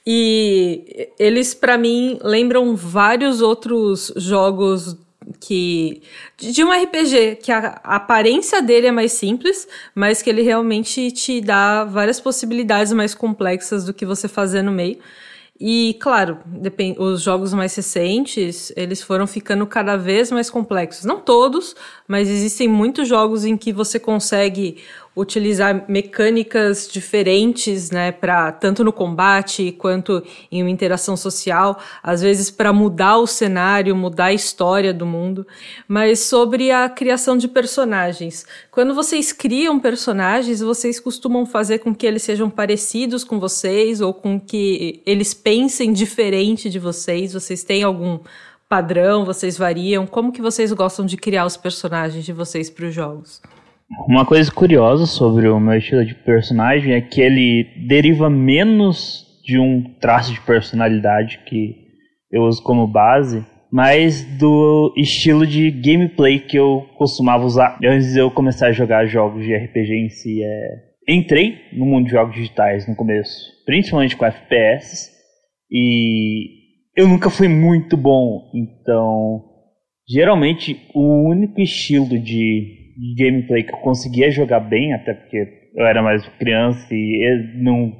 E 0.07 1.09
eles, 1.19 1.53
para 1.53 1.77
mim, 1.77 2.17
lembram 2.23 2.75
vários 2.75 3.41
outros 3.41 4.11
jogos 4.15 4.97
que. 5.39 6.01
de 6.37 6.63
um 6.63 6.71
RPG, 6.71 7.39
que 7.43 7.51
a, 7.51 7.79
aparência 7.83 8.61
dele 8.61 8.87
é 8.87 8.91
mais 8.91 9.11
simples, 9.11 9.67
mas 9.93 10.21
que 10.21 10.29
ele 10.29 10.41
realmente 10.41 11.11
te 11.11 11.41
dá 11.41 11.83
várias 11.83 12.19
possibilidades 12.19 12.93
mais 12.93 13.13
complexas 13.13 13.83
do 13.83 13.93
que 13.93 14.05
você 14.05 14.29
fazer 14.29 14.63
no 14.63 14.71
meio. 14.71 14.97
E, 15.63 15.95
claro, 15.99 16.39
os 16.97 17.21
jogos 17.21 17.53
mais 17.53 17.75
recentes, 17.75 18.73
eles 18.75 19.03
foram 19.03 19.27
ficando 19.27 19.67
cada 19.67 19.95
vez 19.95 20.31
mais 20.31 20.49
complexos. 20.49 21.05
Não 21.05 21.19
todos, 21.19 21.75
mas 22.07 22.27
existem 22.27 22.67
muitos 22.67 23.07
jogos 23.07 23.45
em 23.45 23.55
que 23.55 23.71
você 23.71 23.99
consegue 23.99 24.79
utilizar 25.15 25.85
mecânicas 25.89 26.87
diferentes, 26.91 27.91
né, 27.91 28.11
para 28.11 28.51
tanto 28.51 28.83
no 28.83 28.93
combate 28.93 29.71
quanto 29.73 30.23
em 30.49 30.63
uma 30.63 30.69
interação 30.69 31.17
social, 31.17 31.77
às 32.01 32.21
vezes 32.21 32.49
para 32.49 32.71
mudar 32.71 33.17
o 33.17 33.27
cenário, 33.27 33.95
mudar 33.95 34.25
a 34.25 34.33
história 34.33 34.93
do 34.93 35.05
mundo, 35.05 35.45
mas 35.85 36.19
sobre 36.19 36.71
a 36.71 36.87
criação 36.87 37.35
de 37.35 37.47
personagens. 37.47 38.45
Quando 38.71 38.95
vocês 38.95 39.33
criam 39.33 39.79
personagens, 39.79 40.61
vocês 40.61 40.99
costumam 40.99 41.45
fazer 41.45 41.79
com 41.79 41.93
que 41.93 42.07
eles 42.07 42.23
sejam 42.23 42.49
parecidos 42.49 43.25
com 43.25 43.37
vocês 43.37 43.99
ou 43.99 44.13
com 44.13 44.39
que 44.39 45.01
eles 45.05 45.33
pensem 45.33 45.91
diferente 45.91 46.69
de 46.69 46.79
vocês? 46.79 47.33
Vocês 47.33 47.63
têm 47.65 47.83
algum 47.83 48.19
padrão? 48.69 49.25
Vocês 49.25 49.57
variam? 49.57 50.07
Como 50.07 50.31
que 50.31 50.41
vocês 50.41 50.71
gostam 50.71 51.05
de 51.05 51.17
criar 51.17 51.45
os 51.45 51.57
personagens 51.57 52.23
de 52.23 52.31
vocês 52.31 52.69
para 52.69 52.85
os 52.85 52.93
jogos? 52.93 53.41
Uma 54.07 54.25
coisa 54.25 54.51
curiosa 54.51 55.05
sobre 55.05 55.47
o 55.47 55.59
meu 55.59 55.77
estilo 55.77 56.05
de 56.05 56.15
personagem 56.15 56.93
é 56.93 57.01
que 57.01 57.21
ele 57.21 57.67
deriva 57.87 58.29
menos 58.29 59.25
de 59.43 59.59
um 59.59 59.83
traço 59.99 60.33
de 60.33 60.41
personalidade 60.41 61.39
que 61.45 61.75
eu 62.31 62.43
uso 62.43 62.63
como 62.63 62.87
base, 62.87 63.45
mas 63.71 64.23
do 64.37 64.93
estilo 64.97 65.45
de 65.45 65.69
gameplay 65.69 66.39
que 66.39 66.57
eu 66.57 66.87
costumava 66.97 67.45
usar 67.45 67.77
antes 67.83 68.13
de 68.13 68.19
eu 68.19 68.31
começar 68.31 68.67
a 68.67 68.71
jogar 68.71 69.05
jogos 69.05 69.43
de 69.43 69.53
RPG 69.53 69.93
em 69.93 70.09
si. 70.09 70.41
É... 70.41 70.91
Entrei 71.07 71.55
no 71.73 71.85
mundo 71.85 72.05
de 72.05 72.11
jogos 72.11 72.35
digitais 72.35 72.87
no 72.87 72.95
começo, 72.95 73.51
principalmente 73.65 74.15
com 74.15 74.25
FPS, 74.25 75.11
e 75.69 76.47
eu 76.95 77.07
nunca 77.07 77.29
fui 77.29 77.47
muito 77.47 77.97
bom, 77.97 78.51
então 78.53 79.43
geralmente 80.07 80.79
o 80.93 81.29
único 81.29 81.59
estilo 81.59 82.19
de 82.19 82.80
gameplay 83.17 83.63
que 83.63 83.73
eu 83.73 83.79
conseguia 83.79 84.31
jogar 84.31 84.59
bem, 84.59 84.93
até 84.93 85.13
porque 85.13 85.69
eu 85.75 85.85
era 85.85 86.01
mais 86.01 86.27
criança 86.37 86.87
e 86.93 87.53
não 87.55 87.93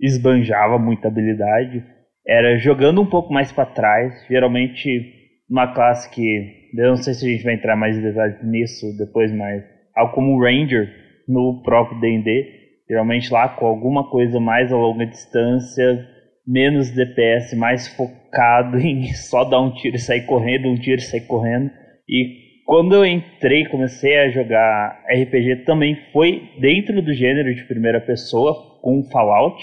esbanjava 0.00 0.78
muita 0.78 1.08
habilidade, 1.08 1.84
era 2.26 2.58
jogando 2.58 3.00
um 3.00 3.06
pouco 3.06 3.32
mais 3.32 3.52
para 3.52 3.66
trás, 3.66 4.12
geralmente 4.28 5.12
uma 5.48 5.72
classe 5.72 6.10
que 6.10 6.62
eu 6.74 6.88
não 6.88 6.96
sei 6.96 7.14
se 7.14 7.26
a 7.26 7.28
gente 7.28 7.44
vai 7.44 7.54
entrar 7.54 7.76
mais 7.76 7.96
em 7.96 8.02
detalhes 8.02 8.42
nisso 8.42 8.86
depois, 8.96 9.30
mas 9.32 9.62
algo 9.94 10.14
como 10.14 10.42
Ranger 10.42 10.88
no 11.28 11.62
próprio 11.62 12.00
D&D, 12.00 12.62
geralmente 12.88 13.32
lá 13.32 13.48
com 13.48 13.66
alguma 13.66 14.08
coisa 14.08 14.40
mais 14.40 14.72
a 14.72 14.76
longa 14.76 15.06
distância, 15.06 16.06
menos 16.46 16.90
DPS, 16.90 17.54
mais 17.56 17.88
focado 17.88 18.78
em 18.80 19.12
só 19.12 19.44
dar 19.44 19.60
um 19.60 19.74
tiro 19.74 19.96
e 19.96 20.00
sair 20.00 20.26
correndo, 20.26 20.68
um 20.68 20.76
tiro 20.76 21.00
e 21.00 21.04
sair 21.04 21.26
correndo, 21.26 21.70
e 22.08 22.41
quando 22.64 22.94
eu 22.94 23.04
entrei, 23.04 23.66
comecei 23.66 24.18
a 24.18 24.30
jogar 24.30 25.04
RPG, 25.08 25.64
também 25.64 25.96
foi 26.12 26.50
dentro 26.58 27.02
do 27.02 27.12
gênero 27.12 27.54
de 27.54 27.64
primeira 27.64 28.00
pessoa, 28.00 28.80
com 28.80 29.04
Fallout. 29.10 29.62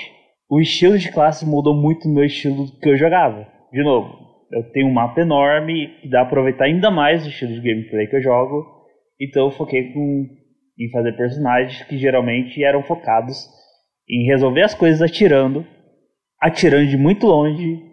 O 0.50 0.60
estilo 0.60 0.98
de 0.98 1.12
classe 1.12 1.46
mudou 1.46 1.74
muito 1.74 2.08
no 2.08 2.16
meu 2.16 2.26
estilo 2.26 2.66
que 2.82 2.90
eu 2.90 2.98
jogava. 2.98 3.48
De 3.72 3.84
novo, 3.84 4.18
eu 4.52 4.64
tenho 4.72 4.88
um 4.88 4.94
mapa 4.94 5.22
enorme 5.22 5.96
que 6.02 6.10
dá 6.10 6.20
pra 6.20 6.28
aproveitar 6.28 6.66
ainda 6.66 6.90
mais 6.90 7.26
o 7.26 7.30
estilo 7.30 7.54
de 7.54 7.62
gameplay 7.62 8.08
que 8.08 8.16
eu 8.16 8.22
jogo. 8.22 8.66
Então 9.20 9.46
eu 9.46 9.52
foquei 9.52 9.92
com, 9.94 10.28
em 10.78 10.90
fazer 10.92 11.14
personagens 11.14 11.84
que 11.84 11.98
geralmente 11.98 12.64
eram 12.64 12.82
focados 12.84 13.48
em 14.10 14.26
resolver 14.26 14.64
as 14.64 14.74
coisas 14.74 15.02
atirando, 15.02 15.66
atirando 16.42 16.88
de 16.88 16.98
muito 16.98 17.28
longe 17.28 17.84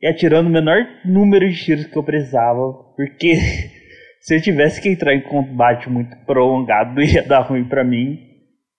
e 0.00 0.06
atirando 0.06 0.48
o 0.48 0.52
menor 0.52 0.86
número 1.04 1.48
de 1.48 1.56
tiros 1.56 1.86
que 1.86 1.96
eu 1.96 2.04
precisava, 2.04 2.72
porque 2.96 3.34
se 4.28 4.36
eu 4.36 4.42
tivesse 4.42 4.78
que 4.82 4.90
entrar 4.90 5.14
em 5.14 5.22
combate 5.22 5.88
muito 5.88 6.14
prolongado, 6.26 7.00
ia 7.00 7.22
dar 7.22 7.40
ruim 7.40 7.64
para 7.64 7.82
mim. 7.82 8.18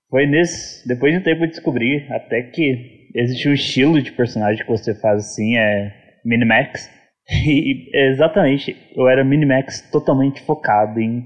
Foi 0.08 0.28
nesse. 0.28 0.88
Depois 0.88 1.12
de 1.12 1.20
um 1.20 1.24
tempo 1.24 1.44
eu 1.44 1.50
descobri 1.50 2.06
até 2.12 2.44
que 2.44 3.10
existe 3.16 3.50
um 3.50 3.54
estilo 3.54 4.00
de 4.00 4.12
personagem 4.12 4.64
que 4.64 4.70
você 4.70 4.94
faz 4.94 5.26
assim, 5.26 5.58
é 5.58 5.92
Minimax. 6.24 6.88
E 7.32 7.92
exatamente, 7.94 8.76
eu 8.96 9.08
era 9.08 9.24
Minimax 9.24 9.82
totalmente 9.92 10.42
focado 10.42 11.00
em 11.00 11.24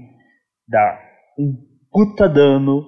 dar 0.68 1.00
um 1.38 1.54
puta 1.90 2.28
dano. 2.28 2.84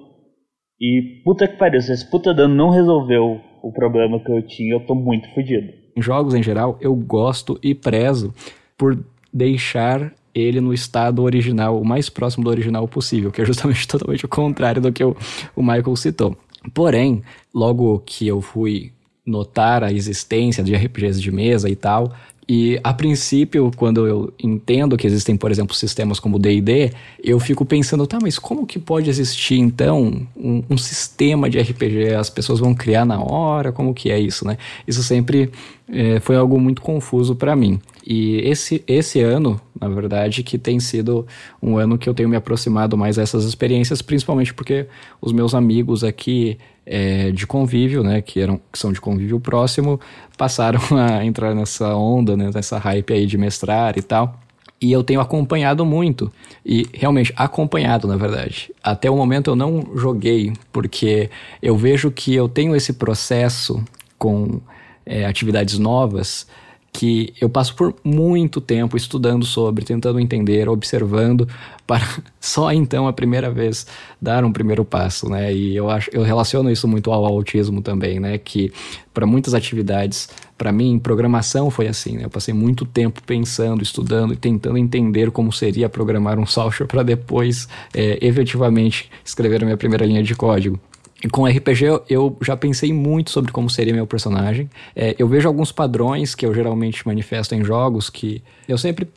E 0.79 1.21
puta 1.23 1.47
que 1.47 1.57
pariu, 1.57 1.81
se 1.81 1.91
esse 1.91 2.07
puta 2.07 2.31
dano 2.31 2.53
não 2.53 2.69
resolveu 2.69 3.41
o 3.63 3.71
problema 3.71 4.19
que 4.19 4.31
eu 4.31 4.43
tinha, 4.43 4.73
eu 4.73 4.85
tô 4.85 4.93
muito 4.93 5.33
fodido. 5.33 5.67
Em 5.95 6.01
jogos 6.01 6.35
em 6.35 6.43
geral, 6.43 6.77
eu 6.79 6.95
gosto 6.95 7.59
e 7.63 7.73
prezo 7.73 8.31
por 8.77 9.03
deixar 9.33 10.13
ele 10.37 10.61
no 10.61 10.73
estado 10.73 11.23
original, 11.23 11.79
o 11.79 11.85
mais 11.85 12.09
próximo 12.09 12.43
do 12.43 12.49
original 12.49 12.87
possível, 12.87 13.31
que 13.31 13.41
é 13.41 13.45
justamente 13.45 13.87
totalmente 13.87 14.25
o 14.25 14.29
contrário 14.29 14.81
do 14.81 14.91
que 14.91 15.03
o, 15.03 15.15
o 15.55 15.61
Michael 15.61 15.95
citou. 15.95 16.37
Porém, 16.73 17.21
logo 17.53 18.01
que 18.05 18.27
eu 18.27 18.41
fui 18.41 18.91
notar 19.25 19.83
a 19.83 19.91
existência 19.91 20.63
de 20.63 20.73
RPGs 20.73 21.21
de 21.21 21.31
mesa 21.31 21.69
e 21.69 21.75
tal, 21.75 22.13
e 22.49 22.79
a 22.81 22.93
princípio, 22.93 23.69
quando 23.75 24.07
eu 24.07 24.33
entendo 24.41 24.95
que 24.95 25.05
existem, 25.05 25.35
por 25.35 25.51
exemplo, 25.51 25.75
sistemas 25.75 26.17
como 26.17 26.39
D&D, 26.39 26.93
eu 27.21 27.41
fico 27.41 27.65
pensando, 27.65 28.07
tá, 28.07 28.19
mas 28.21 28.39
como 28.39 28.65
que 28.65 28.79
pode 28.79 29.09
existir 29.09 29.59
então 29.59 30.25
um, 30.33 30.63
um, 30.69 30.77
sistema 30.77 31.49
de 31.49 31.59
RPG? 31.59 32.13
As 32.13 32.29
pessoas 32.29 32.61
vão 32.61 32.73
criar 32.73 33.03
na 33.03 33.21
hora? 33.21 33.73
Como 33.73 33.93
que 33.93 34.09
é 34.09 34.17
isso, 34.17 34.47
né? 34.47 34.57
Isso 34.87 35.03
sempre 35.03 35.51
é, 35.89 36.19
foi 36.19 36.35
algo 36.35 36.59
muito 36.59 36.81
confuso 36.81 37.35
para 37.35 37.55
mim. 37.55 37.79
E 38.05 38.37
esse, 38.37 38.83
esse 38.87 39.21
ano, 39.21 39.59
na 39.79 39.87
verdade, 39.87 40.43
que 40.43 40.57
tem 40.57 40.79
sido 40.79 41.25
um 41.61 41.77
ano 41.77 41.97
que 41.97 42.07
eu 42.07 42.13
tenho 42.13 42.29
me 42.29 42.35
aproximado 42.35 42.97
mais 42.97 43.15
dessas 43.17 43.43
experiências, 43.45 44.01
principalmente 44.01 44.53
porque 44.53 44.87
os 45.21 45.31
meus 45.31 45.53
amigos 45.53 46.03
aqui 46.03 46.57
é, 46.85 47.31
de 47.31 47.45
convívio, 47.45 48.03
né, 48.03 48.21
que, 48.21 48.39
eram, 48.39 48.59
que 48.71 48.79
são 48.79 48.93
de 48.93 49.01
convívio 49.01 49.39
próximo, 49.39 49.99
passaram 50.37 50.79
a 50.97 51.25
entrar 51.25 51.53
nessa 51.53 51.95
onda, 51.95 52.37
né, 52.37 52.49
nessa 52.53 52.77
hype 52.77 53.13
aí 53.13 53.25
de 53.25 53.37
mestrar 53.37 53.97
e 53.97 54.01
tal. 54.01 54.39
E 54.79 54.91
eu 54.91 55.03
tenho 55.03 55.19
acompanhado 55.19 55.85
muito. 55.85 56.31
E 56.63 56.85
realmente, 56.93 57.33
acompanhado, 57.35 58.07
na 58.07 58.15
verdade. 58.15 58.71
Até 58.83 59.09
o 59.09 59.15
momento 59.15 59.49
eu 59.49 59.55
não 59.55 59.89
joguei, 59.95 60.53
porque 60.71 61.29
eu 61.61 61.75
vejo 61.75 62.11
que 62.11 62.35
eu 62.35 62.47
tenho 62.47 62.75
esse 62.75 62.93
processo 62.93 63.83
com 64.19 64.61
é, 65.07 65.25
atividades 65.25 65.79
novas 65.79 66.45
que 66.97 67.31
eu 67.39 67.47
passo 67.47 67.75
por 67.75 67.93
muito 68.03 68.59
tempo 68.59 68.97
estudando 68.97 69.45
sobre, 69.45 69.85
tentando 69.85 70.19
entender, 70.19 70.67
observando, 70.67 71.47
para 71.85 72.03
só 72.39 72.71
então 72.73 73.07
a 73.07 73.13
primeira 73.13 73.51
vez 73.51 73.85
dar 74.19 74.43
um 74.43 74.51
primeiro 74.51 74.83
passo, 74.83 75.29
né? 75.29 75.53
E 75.53 75.75
eu 75.75 75.91
acho, 75.91 76.09
eu 76.11 76.23
relaciono 76.23 76.71
isso 76.71 76.87
muito 76.87 77.11
ao 77.11 77.23
autismo 77.23 77.83
também, 77.83 78.19
né? 78.19 78.39
Que 78.39 78.73
para 79.13 79.27
muitas 79.27 79.53
atividades, 79.53 80.27
para 80.57 80.71
mim, 80.71 80.97
programação 80.97 81.69
foi 81.69 81.87
assim, 81.87 82.17
né? 82.17 82.25
Eu 82.25 82.31
passei 82.31 82.53
muito 82.53 82.83
tempo 82.83 83.21
pensando, 83.23 83.83
estudando 83.83 84.33
e 84.33 84.35
tentando 84.35 84.77
entender 84.77 85.29
como 85.29 85.53
seria 85.53 85.87
programar 85.87 86.39
um 86.39 86.45
software 86.47 86.87
para 86.87 87.03
depois, 87.03 87.67
é, 87.93 88.17
efetivamente, 88.25 89.09
escrever 89.23 89.61
a 89.61 89.65
minha 89.65 89.77
primeira 89.77 90.05
linha 90.05 90.23
de 90.23 90.33
código. 90.33 90.79
Com 91.31 91.45
RPG 91.45 92.03
eu 92.09 92.37
já 92.41 92.55
pensei 92.55 92.93
muito 92.93 93.31
sobre 93.31 93.51
como 93.51 93.69
seria 93.69 93.93
meu 93.93 94.05
personagem. 94.05 94.69
É, 94.95 95.15
eu 95.17 95.27
vejo 95.27 95.47
alguns 95.47 95.71
padrões 95.71 96.35
que 96.35 96.45
eu 96.45 96.53
geralmente 96.53 97.05
manifesto 97.07 97.55
em 97.55 97.63
jogos 97.63 98.09
que 98.09 98.43
eu 98.67 98.77
sempre 98.77 99.07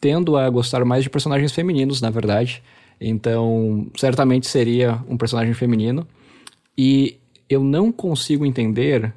tendo 0.00 0.36
a 0.36 0.48
gostar 0.50 0.84
mais 0.84 1.04
de 1.04 1.10
personagens 1.10 1.52
femininos, 1.52 2.00
na 2.00 2.10
verdade. 2.10 2.62
Então, 3.00 3.86
certamente 3.96 4.46
seria 4.46 5.00
um 5.08 5.16
personagem 5.16 5.54
feminino. 5.54 6.06
E 6.76 7.18
eu 7.48 7.62
não 7.62 7.92
consigo 7.92 8.44
entender, 8.44 9.12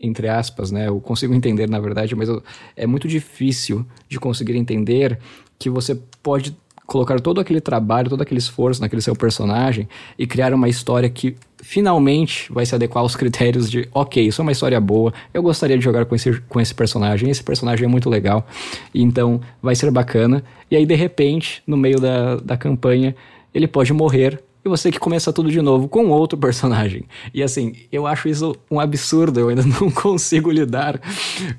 entre 0.00 0.28
aspas, 0.28 0.70
né? 0.70 0.88
Eu 0.88 1.00
consigo 1.00 1.34
entender, 1.34 1.68
na 1.68 1.80
verdade, 1.80 2.14
mas 2.14 2.28
eu, 2.28 2.42
é 2.76 2.86
muito 2.86 3.08
difícil 3.08 3.84
de 4.08 4.20
conseguir 4.20 4.56
entender 4.56 5.18
que 5.58 5.68
você 5.68 5.94
pode 6.22 6.56
colocar 6.86 7.20
todo 7.20 7.40
aquele 7.40 7.60
trabalho, 7.60 8.10
todo 8.10 8.22
aquele 8.22 8.38
esforço 8.38 8.80
naquele 8.80 9.00
seu 9.00 9.14
personagem 9.14 9.88
e 10.18 10.26
criar 10.26 10.52
uma 10.52 10.68
história 10.68 11.08
que 11.08 11.36
finalmente 11.62 12.52
vai 12.52 12.66
se 12.66 12.74
adequar 12.74 13.02
aos 13.02 13.14
critérios 13.14 13.70
de, 13.70 13.88
ok, 13.94 14.26
isso 14.26 14.40
é 14.40 14.42
uma 14.42 14.52
história 14.52 14.80
boa, 14.80 15.12
eu 15.32 15.42
gostaria 15.42 15.78
de 15.78 15.84
jogar 15.84 16.04
com 16.04 16.14
esse, 16.14 16.40
com 16.48 16.60
esse 16.60 16.74
personagem, 16.74 17.30
esse 17.30 17.42
personagem 17.42 17.84
é 17.84 17.88
muito 17.88 18.10
legal, 18.10 18.46
então 18.94 19.40
vai 19.62 19.74
ser 19.74 19.90
bacana. 19.90 20.42
E 20.70 20.76
aí, 20.76 20.84
de 20.84 20.94
repente, 20.94 21.62
no 21.66 21.76
meio 21.76 22.00
da, 22.00 22.36
da 22.36 22.56
campanha, 22.56 23.14
ele 23.54 23.68
pode 23.68 23.92
morrer 23.92 24.42
e 24.64 24.68
você 24.68 24.92
que 24.92 24.98
começa 24.98 25.32
tudo 25.32 25.50
de 25.50 25.60
novo 25.60 25.88
com 25.88 26.08
outro 26.10 26.38
personagem. 26.38 27.04
E 27.34 27.42
assim, 27.42 27.74
eu 27.90 28.06
acho 28.06 28.28
isso 28.28 28.54
um 28.70 28.78
absurdo, 28.78 29.40
eu 29.40 29.48
ainda 29.48 29.64
não 29.66 29.90
consigo 29.90 30.50
lidar 30.50 31.00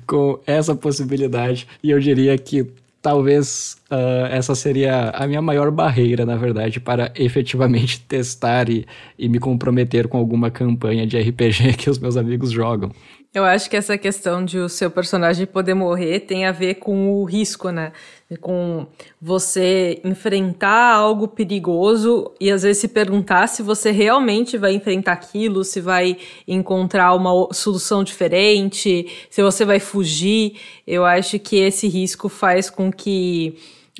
com 0.06 0.38
essa 0.46 0.74
possibilidade. 0.74 1.66
E 1.82 1.90
eu 1.90 2.00
diria 2.00 2.36
que 2.38 2.66
talvez 3.04 3.76
uh, 3.90 4.24
essa 4.30 4.54
seria 4.54 5.10
a 5.10 5.26
minha 5.26 5.42
maior 5.42 5.70
barreira, 5.70 6.24
na 6.24 6.36
verdade, 6.36 6.80
para 6.80 7.12
efetivamente 7.14 8.00
testar 8.08 8.70
e, 8.70 8.86
e 9.18 9.28
me 9.28 9.38
comprometer 9.38 10.08
com 10.08 10.16
alguma 10.16 10.50
campanha 10.50 11.06
de 11.06 11.20
RPG 11.20 11.74
que 11.76 11.90
os 11.90 11.98
meus 11.98 12.16
amigos 12.16 12.50
jogam. 12.50 12.90
Eu 13.34 13.44
acho 13.44 13.68
que 13.68 13.76
essa 13.76 13.98
questão 13.98 14.42
de 14.42 14.58
o 14.58 14.70
seu 14.70 14.90
personagem 14.90 15.44
poder 15.44 15.74
morrer 15.74 16.20
tem 16.20 16.46
a 16.46 16.52
ver 16.52 16.76
com 16.76 17.12
o 17.12 17.24
risco, 17.24 17.68
né? 17.68 17.92
Com 18.40 18.86
você 19.20 20.00
enfrentar 20.04 20.94
algo 20.94 21.28
perigoso 21.28 22.32
e 22.40 22.50
às 22.50 22.62
vezes 22.62 22.78
se 22.78 22.88
perguntar 22.88 23.46
se 23.46 23.62
você 23.62 23.90
realmente 23.90 24.56
vai 24.56 24.74
enfrentar 24.74 25.12
aquilo, 25.12 25.64
se 25.64 25.80
vai 25.80 26.16
encontrar 26.46 27.14
uma 27.14 27.52
solução 27.52 28.04
diferente, 28.04 29.06
se 29.30 29.42
você 29.42 29.64
vai 29.64 29.80
fugir. 29.80 30.58
Eu 30.86 31.04
acho 31.04 31.38
que 31.38 31.56
esse 31.56 31.88
risco 31.88 32.28
faz 32.28 32.68
com 32.70 32.92
que 32.92 33.56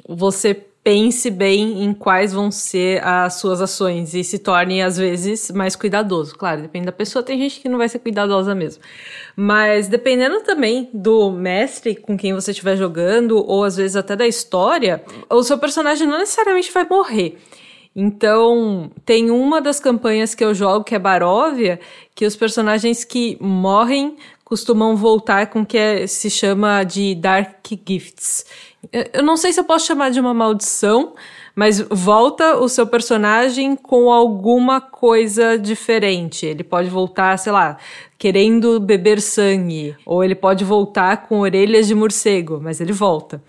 você 0.08 0.54
pense 0.84 1.30
bem 1.30 1.82
em 1.82 1.94
quais 1.94 2.34
vão 2.34 2.50
ser 2.50 3.02
as 3.02 3.34
suas 3.34 3.62
ações 3.62 4.12
e 4.12 4.22
se 4.22 4.38
torne, 4.38 4.82
às 4.82 4.98
vezes, 4.98 5.50
mais 5.50 5.74
cuidadoso. 5.74 6.36
Claro, 6.36 6.60
depende 6.60 6.84
da 6.84 6.92
pessoa, 6.92 7.22
tem 7.22 7.38
gente 7.38 7.58
que 7.58 7.70
não 7.70 7.78
vai 7.78 7.88
ser 7.88 8.00
cuidadosa 8.00 8.54
mesmo. 8.54 8.82
Mas 9.34 9.88
dependendo 9.88 10.42
também 10.42 10.90
do 10.92 11.30
mestre 11.30 11.96
com 11.96 12.18
quem 12.18 12.34
você 12.34 12.50
estiver 12.50 12.76
jogando, 12.76 13.42
ou 13.48 13.64
às 13.64 13.76
vezes 13.76 13.96
até 13.96 14.14
da 14.14 14.26
história, 14.26 15.02
o 15.30 15.42
seu 15.42 15.56
personagem 15.56 16.06
não 16.06 16.18
necessariamente 16.18 16.70
vai 16.70 16.86
morrer. 16.86 17.38
Então, 17.96 18.90
tem 19.06 19.30
uma 19.30 19.62
das 19.62 19.78
campanhas 19.78 20.34
que 20.34 20.44
eu 20.44 20.52
jogo, 20.52 20.84
que 20.84 20.96
é 20.96 20.98
Baróvia, 20.98 21.78
que 22.14 22.26
os 22.26 22.34
personagens 22.34 23.04
que 23.04 23.38
morrem 23.40 24.16
costumam 24.44 24.94
voltar 24.94 25.46
com 25.48 25.62
o 25.62 25.66
que 25.66 25.78
é, 25.78 26.06
se 26.06 26.28
chama 26.28 26.84
de 26.84 27.14
Dark 27.14 27.66
Gifts. 27.88 28.44
Eu 29.12 29.22
não 29.22 29.36
sei 29.36 29.52
se 29.52 29.60
eu 29.60 29.64
posso 29.64 29.86
chamar 29.86 30.10
de 30.10 30.20
uma 30.20 30.34
maldição, 30.34 31.14
mas 31.54 31.80
volta 31.90 32.56
o 32.56 32.68
seu 32.68 32.86
personagem 32.86 33.76
com 33.76 34.10
alguma 34.10 34.80
coisa 34.80 35.56
diferente. 35.56 36.44
Ele 36.44 36.64
pode 36.64 36.90
voltar, 36.90 37.38
sei 37.38 37.52
lá, 37.52 37.76
querendo 38.18 38.80
beber 38.80 39.20
sangue, 39.20 39.94
ou 40.04 40.24
ele 40.24 40.34
pode 40.34 40.64
voltar 40.64 41.28
com 41.28 41.40
orelhas 41.40 41.86
de 41.86 41.94
morcego, 41.94 42.58
mas 42.62 42.80
ele 42.80 42.92
volta. 42.92 43.42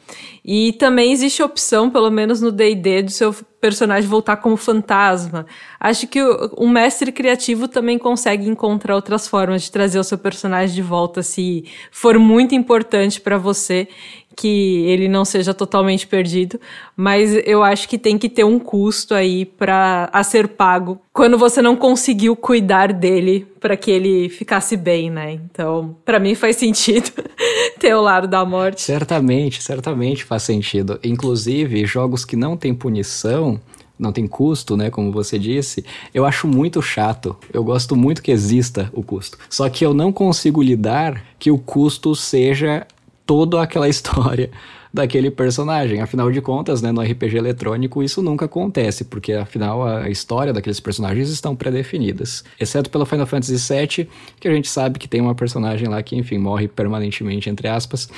E 0.44 0.74
também 0.74 1.12
existe 1.12 1.42
a 1.42 1.46
opção, 1.46 1.90
pelo 1.90 2.12
menos 2.12 2.42
no 2.42 2.52
D&D, 2.52 3.04
do 3.04 3.12
seu 3.12 3.34
personagem 3.60 4.08
voltar 4.08 4.38
como 4.38 4.58
fantasma. 4.58 5.46
Acho 5.80 6.08
que 6.08 6.22
um 6.58 6.70
mestre 6.70 7.12
criativo 7.12 7.68
também 7.68 7.98
consegue 7.98 8.48
encontrar 8.48 8.96
outras 8.96 9.28
formas 9.28 9.64
de 9.64 9.72
trazer 9.72 9.98
o 9.98 10.04
seu 10.04 10.18
personagem 10.18 10.76
de 10.76 10.82
volta 10.82 11.24
se 11.24 11.66
for 11.90 12.20
muito 12.20 12.54
importante 12.54 13.20
para 13.20 13.38
você 13.38 13.88
que 14.36 14.84
ele 14.86 15.08
não 15.08 15.24
seja 15.24 15.54
totalmente 15.54 16.06
perdido, 16.06 16.60
mas 16.96 17.34
eu 17.46 17.64
acho 17.64 17.88
que 17.88 17.98
tem 17.98 18.18
que 18.18 18.28
ter 18.28 18.44
um 18.44 18.60
custo 18.60 19.14
aí 19.14 19.46
para 19.46 20.10
a 20.12 20.24
ser 20.24 20.50
pago 20.50 21.00
quando 21.14 21.38
você 21.38 21.62
não 21.62 21.76
conseguiu 21.76 22.36
cuidar 22.36 22.92
dele 22.92 23.48
para 23.60 23.78
que 23.78 23.90
ele 23.90 24.30
ficasse 24.30 24.76
bem, 24.76 25.10
né? 25.10 25.34
Então, 25.34 25.96
para 26.04 26.20
mim 26.20 26.36
faz 26.36 26.58
sentido 26.58 27.12
ter 27.80 27.96
o 27.96 28.02
lado 28.02 28.28
da 28.28 28.44
morte. 28.44 28.82
Certamente, 28.82 29.64
certamente 29.64 30.24
faz 30.24 30.44
sentido. 30.44 31.00
Inclusive, 31.04 31.86
jogos 31.86 32.26
que 32.26 32.36
não 32.36 32.58
têm 32.58 32.74
punição, 32.74 33.60
não 33.98 34.12
tem 34.12 34.28
custo, 34.28 34.76
né, 34.76 34.90
como 34.90 35.12
você 35.12 35.40
disse, 35.40 35.86
eu 36.14 36.26
acho 36.26 36.48
muito 36.48 36.82
chato. 36.82 37.36
Eu 37.52 37.64
gosto 37.64 37.96
muito 37.96 38.22
que 38.22 38.32
exista 38.32 38.92
o 38.94 39.02
custo. 39.02 39.38
Só 39.50 39.70
que 39.70 39.86
eu 39.86 39.94
não 39.94 40.12
consigo 40.12 40.62
lidar 40.62 41.24
que 41.40 41.50
o 41.50 41.58
custo 41.58 42.14
seja 42.16 42.86
toda 43.26 43.62
aquela 43.62 43.88
história 43.90 44.50
daquele 44.96 45.30
personagem. 45.30 46.00
Afinal 46.00 46.32
de 46.32 46.40
contas, 46.40 46.82
né, 46.82 46.90
no 46.90 47.02
RPG 47.02 47.38
eletrônico 47.38 48.02
isso 48.02 48.22
nunca 48.22 48.46
acontece, 48.46 49.04
porque 49.04 49.34
afinal 49.34 49.86
a 49.86 50.10
história 50.10 50.54
daqueles 50.54 50.80
personagens 50.80 51.30
estão 51.30 51.54
pré-definidas. 51.54 52.46
Exceto 52.58 52.90
pelo 52.90 53.06
Final 53.06 53.26
Fantasy 53.26 53.58
VII, 53.58 54.08
que 54.40 54.48
a 54.48 54.54
gente 54.54 54.70
sabe 54.70 54.98
que 54.98 55.08
tem 55.08 55.20
uma 55.20 55.36
personagem 55.36 55.90
lá 55.90 56.02
que, 56.02 56.16
enfim, 56.16 56.38
morre 56.38 56.70
permanentemente, 56.70 57.50
entre 57.50 57.68
aspas. 57.68 58.10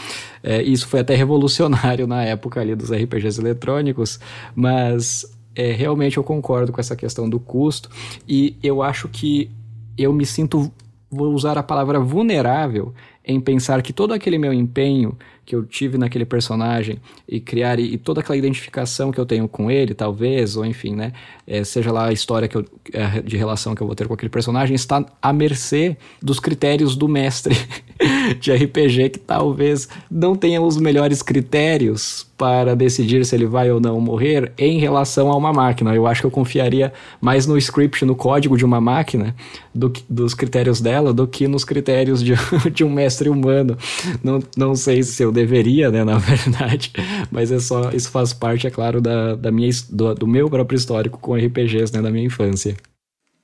É, 0.44 0.62
isso 0.62 0.88
foi 0.88 1.00
até 1.00 1.16
revolucionário 1.16 2.06
na 2.06 2.24
época 2.24 2.62
ali 2.62 2.76
dos 2.76 2.92
RPGs 2.92 3.42
eletrônicos, 3.42 4.20
mas 4.56 5.26
é, 5.56 5.72
realmente 5.72 6.18
eu 6.18 6.24
concordo 6.24 6.72
com 6.72 6.80
essa 6.80 6.96
questão 6.96 7.28
do 7.28 7.40
custo 7.40 7.90
e 8.28 8.56
eu 8.62 8.84
acho 8.84 9.10
que 9.10 9.50
eu 9.98 10.14
me 10.14 10.28
sinto, 10.28 10.72
vou 11.10 11.34
usar 11.34 11.58
a 11.58 11.64
palavra 11.64 12.00
vulnerável 12.00 12.94
em 13.28 13.40
pensar 13.42 13.82
que 13.82 13.92
todo 13.92 14.14
aquele 14.14 14.38
meu 14.38 14.54
empenho 14.54 15.18
que 15.46 15.56
eu 15.56 15.66
tive 15.66 15.98
naquele 15.98 16.26
personagem 16.26 17.00
e 17.28 17.40
criar 17.40 17.80
e, 17.80 17.94
e 17.94 17.98
toda 17.98 18.22
aquela 18.22 18.38
identificação 18.38 19.12
que 19.12 19.20
eu 19.20 19.26
tenho 19.26 19.48
com 19.48 19.70
ele, 19.70 19.94
talvez, 19.94 20.56
ou 20.56 20.66
enfim, 20.66 20.96
né, 20.96 21.14
é, 21.46 21.64
seja 21.64 21.92
lá 21.92 22.08
a 22.08 22.14
história 22.14 22.48
que 22.48 22.56
eu, 22.56 22.66
é, 22.94 23.22
de 23.22 23.36
relação 23.38 23.76
que 23.76 23.82
eu 23.82 23.88
vou 23.88 23.96
ter 23.96 24.08
com 24.08 24.14
aquele 24.14 24.30
personagem, 24.30 24.76
está 24.76 25.06
à 25.22 25.34
mercê 25.34 25.98
dos 26.22 26.40
critérios 26.40 26.96
do 26.96 27.08
mestre 27.08 27.56
de 28.40 28.54
RPG 28.54 29.10
que 29.10 29.20
talvez 29.20 29.88
não 30.10 30.36
tenha 30.36 30.62
os 30.62 30.78
melhores 30.78 31.22
critérios 31.22 32.26
para 32.38 32.76
decidir 32.76 33.26
se 33.26 33.36
ele 33.36 33.48
vai 33.48 33.72
ou 33.72 33.80
não 33.80 34.00
morrer 34.00 34.52
em 34.58 34.78
relação 34.78 35.32
a 35.32 35.36
uma 35.36 35.52
máquina. 35.52 35.96
Eu 35.96 36.06
acho 36.06 36.22
que 36.22 36.28
eu 36.28 36.32
confiaria 36.32 36.94
mais 37.20 37.48
no 37.48 37.58
script, 37.58 38.06
no 38.06 38.16
código 38.16 38.56
de 38.56 38.64
uma 38.64 38.80
máquina, 38.80 39.36
do, 39.74 39.92
dos 40.08 40.36
critérios 40.36 40.80
dela, 40.80 41.12
do 41.12 41.28
que 41.28 41.48
nos 41.48 41.66
critérios 41.66 42.24
de, 42.24 42.34
de 42.72 42.84
um 42.84 42.90
mestre 42.90 43.28
humano. 43.28 43.76
Não, 44.24 44.40
não 44.56 44.76
sei 44.76 45.02
se 45.02 45.24
eu 45.24 45.32
deveria, 45.32 45.90
né, 45.90 46.04
na 46.04 46.18
verdade, 46.20 46.92
mas 47.32 47.52
é 47.52 47.60
só, 47.60 47.90
isso 47.92 48.12
faz 48.12 48.34
parte, 48.34 48.68
é 48.68 48.70
claro, 48.70 49.02
da, 49.02 49.36
da 49.36 49.52
minha, 49.52 49.72
do, 49.90 50.14
do 50.14 50.28
meu 50.28 50.48
próprio 50.50 50.78
histórico 50.78 51.20
com 51.20 51.34
RPGs, 51.36 51.92
né, 51.92 52.02
da 52.02 52.12
minha 52.12 52.26
infância. 52.26 52.76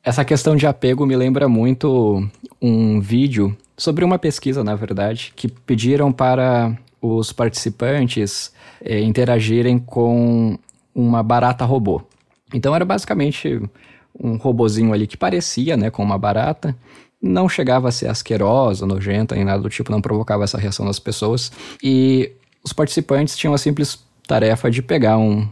Essa 0.04 0.26
questão 0.26 0.56
de 0.56 0.68
apego 0.68 1.06
me 1.06 1.16
lembra 1.16 1.48
muito 1.48 2.28
um 2.62 3.00
vídeo 3.00 3.56
sobre 3.78 4.04
uma 4.06 4.20
pesquisa, 4.20 4.64
na 4.64 4.76
verdade, 4.76 5.34
que 5.36 5.48
pediram 5.48 6.12
para 6.12 6.78
os 7.02 7.34
participantes 7.34 8.54
é, 8.82 9.02
interagirem 9.02 9.78
com 9.80 10.58
uma 10.96 11.24
barata 11.24 11.66
robô. 11.66 12.02
Então 12.54 12.76
era 12.76 12.86
basicamente 12.86 13.62
um 14.18 14.38
robozinho 14.38 14.94
ali 14.94 15.08
que 15.08 15.18
parecia, 15.18 15.76
né, 15.76 15.90
com 15.90 16.04
uma 16.04 16.18
barata, 16.18 16.76
não 17.22 17.48
chegava 17.48 17.88
a 17.88 17.92
ser 17.92 18.10
asquerosa, 18.10 18.86
nojenta, 18.86 19.34
nem 19.36 19.46
nada 19.46 19.62
do 19.62 19.70
tipo, 19.70 19.92
não 19.92 20.02
provocava 20.02 20.44
essa 20.44 20.58
reação 20.58 20.86
das 20.86 21.00
pessoas. 21.00 21.52
E 21.82 22.32
os 22.64 22.74
participantes 22.74 23.38
tinham 23.38 23.54
a 23.54 23.58
simples 23.58 24.04
tarefa 24.28 24.70
de 24.70 24.82
pegar 24.82 25.18
um, 25.18 25.48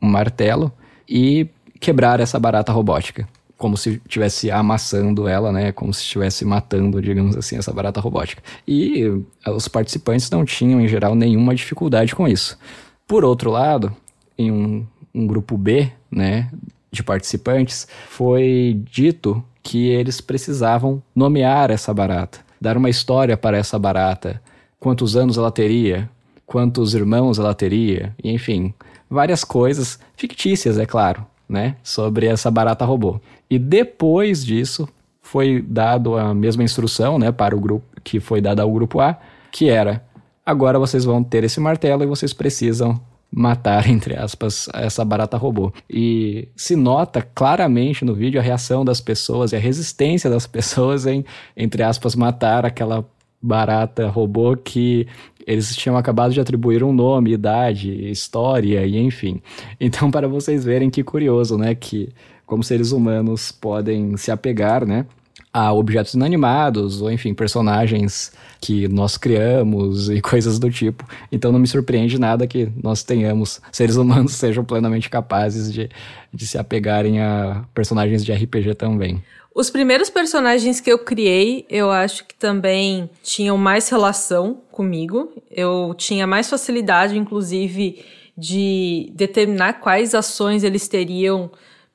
um 0.00 0.08
martelo 0.08 0.72
e 1.08 1.46
quebrar 1.78 2.20
essa 2.20 2.38
barata 2.38 2.72
robótica. 2.72 3.28
Como 3.60 3.76
se 3.76 4.00
estivesse 4.06 4.50
amassando 4.50 5.28
ela, 5.28 5.52
né? 5.52 5.70
Como 5.70 5.92
se 5.92 6.00
estivesse 6.00 6.46
matando, 6.46 7.02
digamos 7.02 7.36
assim, 7.36 7.58
essa 7.58 7.70
barata 7.70 8.00
robótica. 8.00 8.42
E 8.66 9.04
os 9.46 9.68
participantes 9.68 10.30
não 10.30 10.46
tinham, 10.46 10.80
em 10.80 10.88
geral, 10.88 11.14
nenhuma 11.14 11.54
dificuldade 11.54 12.16
com 12.16 12.26
isso. 12.26 12.58
Por 13.06 13.22
outro 13.22 13.50
lado, 13.50 13.94
em 14.38 14.50
um, 14.50 14.86
um 15.14 15.26
grupo 15.26 15.58
B, 15.58 15.92
né, 16.10 16.50
de 16.90 17.02
participantes, 17.02 17.86
foi 18.08 18.80
dito 18.90 19.44
que 19.62 19.88
eles 19.88 20.22
precisavam 20.22 21.02
nomear 21.14 21.70
essa 21.70 21.92
barata, 21.92 22.38
dar 22.58 22.78
uma 22.78 22.88
história 22.88 23.36
para 23.36 23.58
essa 23.58 23.78
barata, 23.78 24.40
quantos 24.78 25.16
anos 25.16 25.36
ela 25.36 25.50
teria, 25.50 26.08
quantos 26.46 26.94
irmãos 26.94 27.38
ela 27.38 27.54
teria, 27.54 28.16
enfim, 28.24 28.72
várias 29.10 29.44
coisas 29.44 29.98
fictícias, 30.16 30.78
é 30.78 30.86
claro, 30.86 31.26
né, 31.46 31.76
sobre 31.82 32.26
essa 32.26 32.50
barata 32.50 32.86
robô. 32.86 33.20
E 33.50 33.58
depois 33.58 34.44
disso 34.44 34.88
foi 35.20 35.60
dado 35.60 36.16
a 36.16 36.32
mesma 36.32 36.62
instrução, 36.62 37.18
né, 37.18 37.30
para 37.32 37.54
o 37.56 37.60
grupo 37.60 37.84
que 38.02 38.20
foi 38.20 38.40
dada 38.40 38.62
ao 38.62 38.72
grupo 38.72 39.00
A, 39.00 39.18
que 39.50 39.68
era 39.68 40.02
agora 40.44 40.78
vocês 40.78 41.04
vão 41.04 41.22
ter 41.22 41.44
esse 41.44 41.60
martelo 41.60 42.02
e 42.02 42.06
vocês 42.06 42.32
precisam 42.32 43.00
matar, 43.30 43.86
entre 43.90 44.16
aspas, 44.16 44.68
essa 44.74 45.04
barata 45.04 45.36
robô. 45.36 45.72
E 45.88 46.48
se 46.56 46.74
nota 46.74 47.22
claramente 47.22 48.04
no 48.04 48.14
vídeo 48.14 48.40
a 48.40 48.42
reação 48.42 48.84
das 48.84 49.00
pessoas 49.00 49.52
e 49.52 49.56
a 49.56 49.60
resistência 49.60 50.28
das 50.28 50.46
pessoas 50.48 51.06
em, 51.06 51.24
entre 51.56 51.82
aspas, 51.82 52.14
matar 52.14 52.66
aquela 52.66 53.04
barata 53.42 54.06
robô 54.08 54.54
que 54.54 55.06
eles 55.46 55.74
tinham 55.74 55.96
acabado 55.96 56.32
de 56.32 56.40
atribuir 56.40 56.84
um 56.84 56.92
nome, 56.92 57.32
idade, 57.32 58.10
história 58.10 58.84
e 58.84 58.98
enfim. 58.98 59.40
Então, 59.80 60.10
para 60.10 60.28
vocês 60.28 60.62
verem 60.64 60.90
que 60.90 61.02
curioso, 61.02 61.56
né, 61.56 61.74
que 61.74 62.10
como 62.50 62.64
seres 62.64 62.90
humanos 62.90 63.52
podem 63.52 64.16
se 64.16 64.32
apegar, 64.32 64.84
né, 64.84 65.06
a 65.52 65.72
objetos 65.72 66.14
inanimados, 66.14 67.00
ou 67.00 67.10
enfim, 67.10 67.32
personagens 67.32 68.32
que 68.60 68.88
nós 68.88 69.16
criamos 69.16 70.10
e 70.10 70.20
coisas 70.20 70.58
do 70.58 70.68
tipo. 70.68 71.08
Então 71.30 71.52
não 71.52 71.60
me 71.60 71.68
surpreende 71.68 72.18
nada 72.18 72.48
que 72.48 72.68
nós 72.82 73.04
tenhamos, 73.04 73.60
seres 73.70 73.94
humanos 73.94 74.32
sejam 74.36 74.64
plenamente 74.64 75.08
capazes 75.08 75.72
de, 75.72 75.88
de 76.34 76.44
se 76.44 76.58
apegarem 76.58 77.20
a 77.20 77.64
personagens 77.72 78.24
de 78.24 78.32
RPG 78.32 78.74
também. 78.74 79.22
Os 79.54 79.70
primeiros 79.70 80.10
personagens 80.10 80.80
que 80.80 80.90
eu 80.90 80.98
criei, 80.98 81.66
eu 81.70 81.90
acho 81.90 82.24
que 82.24 82.34
também 82.34 83.08
tinham 83.22 83.56
mais 83.56 83.88
relação 83.88 84.58
comigo. 84.72 85.32
Eu 85.50 85.94
tinha 85.96 86.26
mais 86.26 86.48
facilidade, 86.48 87.18
inclusive, 87.18 88.04
de 88.36 89.12
determinar 89.14 89.74
quais 89.74 90.14
ações 90.14 90.62
eles 90.62 90.86
teriam, 90.86 91.50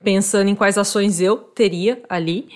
pensando 0.06 0.48
em 0.48 0.56
quais 0.56 0.78
ações 0.78 1.20
eu 1.20 1.36
teria 1.36 2.02
ali. 2.08 2.48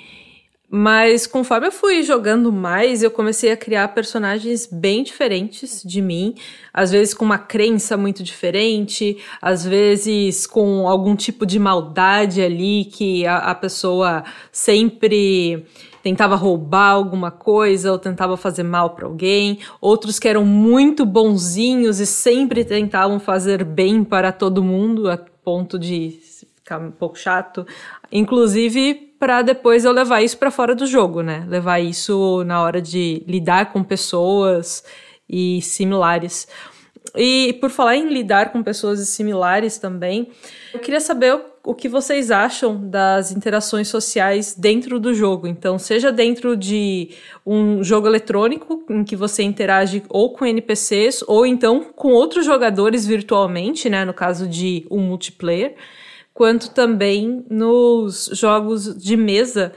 Mas 0.72 1.26
conforme 1.26 1.66
eu 1.66 1.72
fui 1.72 2.04
jogando 2.04 2.52
mais, 2.52 3.02
eu 3.02 3.10
comecei 3.10 3.52
a 3.52 3.58
criar 3.58 3.88
personagens 3.88 4.70
bem 4.72 5.02
diferentes 5.02 5.82
de 5.84 6.00
mim, 6.00 6.36
às 6.72 6.92
vezes 6.92 7.12
com 7.16 7.26
uma 7.26 7.40
crença 7.40 7.98
muito 7.98 8.22
diferente, 8.22 9.18
às 9.42 9.66
vezes 9.66 10.46
com 10.46 10.88
algum 10.88 11.16
tipo 11.16 11.44
de 11.44 11.58
maldade 11.58 12.40
ali 12.40 12.86
que 12.86 13.26
a, 13.26 13.38
a 13.38 13.56
pessoa 13.56 14.24
sempre 14.52 15.66
tentava 16.04 16.36
roubar 16.36 16.92
alguma 16.92 17.32
coisa 17.32 17.92
ou 17.92 17.98
tentava 17.98 18.38
fazer 18.38 18.62
mal 18.62 18.92
para 18.92 19.08
alguém, 19.08 19.58
outros 19.82 20.20
que 20.20 20.28
eram 20.28 20.46
muito 20.46 21.04
bonzinhos 21.04 22.00
e 22.00 22.06
sempre 22.06 22.64
tentavam 22.64 23.20
fazer 23.20 23.64
bem 23.64 24.04
para 24.04 24.32
todo 24.32 24.64
mundo 24.64 25.10
a 25.10 25.18
ponto 25.18 25.80
de 25.80 26.12
ficar 26.70 26.78
um 26.78 26.92
pouco 26.92 27.18
chato. 27.18 27.66
Inclusive 28.12 29.10
para 29.20 29.42
depois 29.42 29.84
eu 29.84 29.92
levar 29.92 30.22
isso 30.22 30.38
para 30.38 30.52
fora 30.52 30.76
do 30.76 30.86
jogo, 30.86 31.22
né? 31.22 31.46
Levar 31.50 31.80
isso 31.80 32.44
na 32.46 32.62
hora 32.62 32.82
de 32.82 33.24
lidar 33.28 33.74
com 33.74 33.84
pessoas 33.84 34.84
e 35.28 35.62
similares. 35.62 36.48
E 37.16 37.58
por 37.60 37.70
falar 37.70 37.96
em 37.96 38.08
lidar 38.08 38.52
com 38.52 38.62
pessoas 38.62 39.00
similares 39.10 39.78
também, 39.78 40.30
eu 40.74 40.80
queria 40.80 41.02
saber 41.02 41.34
o, 41.34 41.42
o 41.66 41.74
que 41.74 41.90
vocês 41.90 42.30
acham 42.30 42.88
das 42.88 43.32
interações 43.32 43.88
sociais 43.88 44.56
dentro 44.56 45.00
do 45.00 45.14
jogo. 45.14 45.48
Então, 45.48 45.78
seja 45.80 46.12
dentro 46.12 46.56
de 46.56 47.10
um 47.46 47.84
jogo 47.84 48.08
eletrônico 48.08 48.86
em 48.90 49.04
que 49.04 49.16
você 49.16 49.44
interage 49.44 50.04
ou 50.08 50.32
com 50.32 50.46
NPCs 50.46 51.24
ou 51.28 51.46
então 51.46 51.84
com 51.96 52.10
outros 52.10 52.46
jogadores 52.46 53.06
virtualmente, 53.06 53.90
né, 53.90 54.06
no 54.06 54.14
caso 54.14 54.48
de 54.48 54.86
um 54.90 55.00
multiplayer 55.00 55.76
quanto 56.40 56.72
também 56.74 57.44
nos 57.50 58.30
jogos 58.32 58.96
de 58.96 59.18
mesa, 59.18 59.74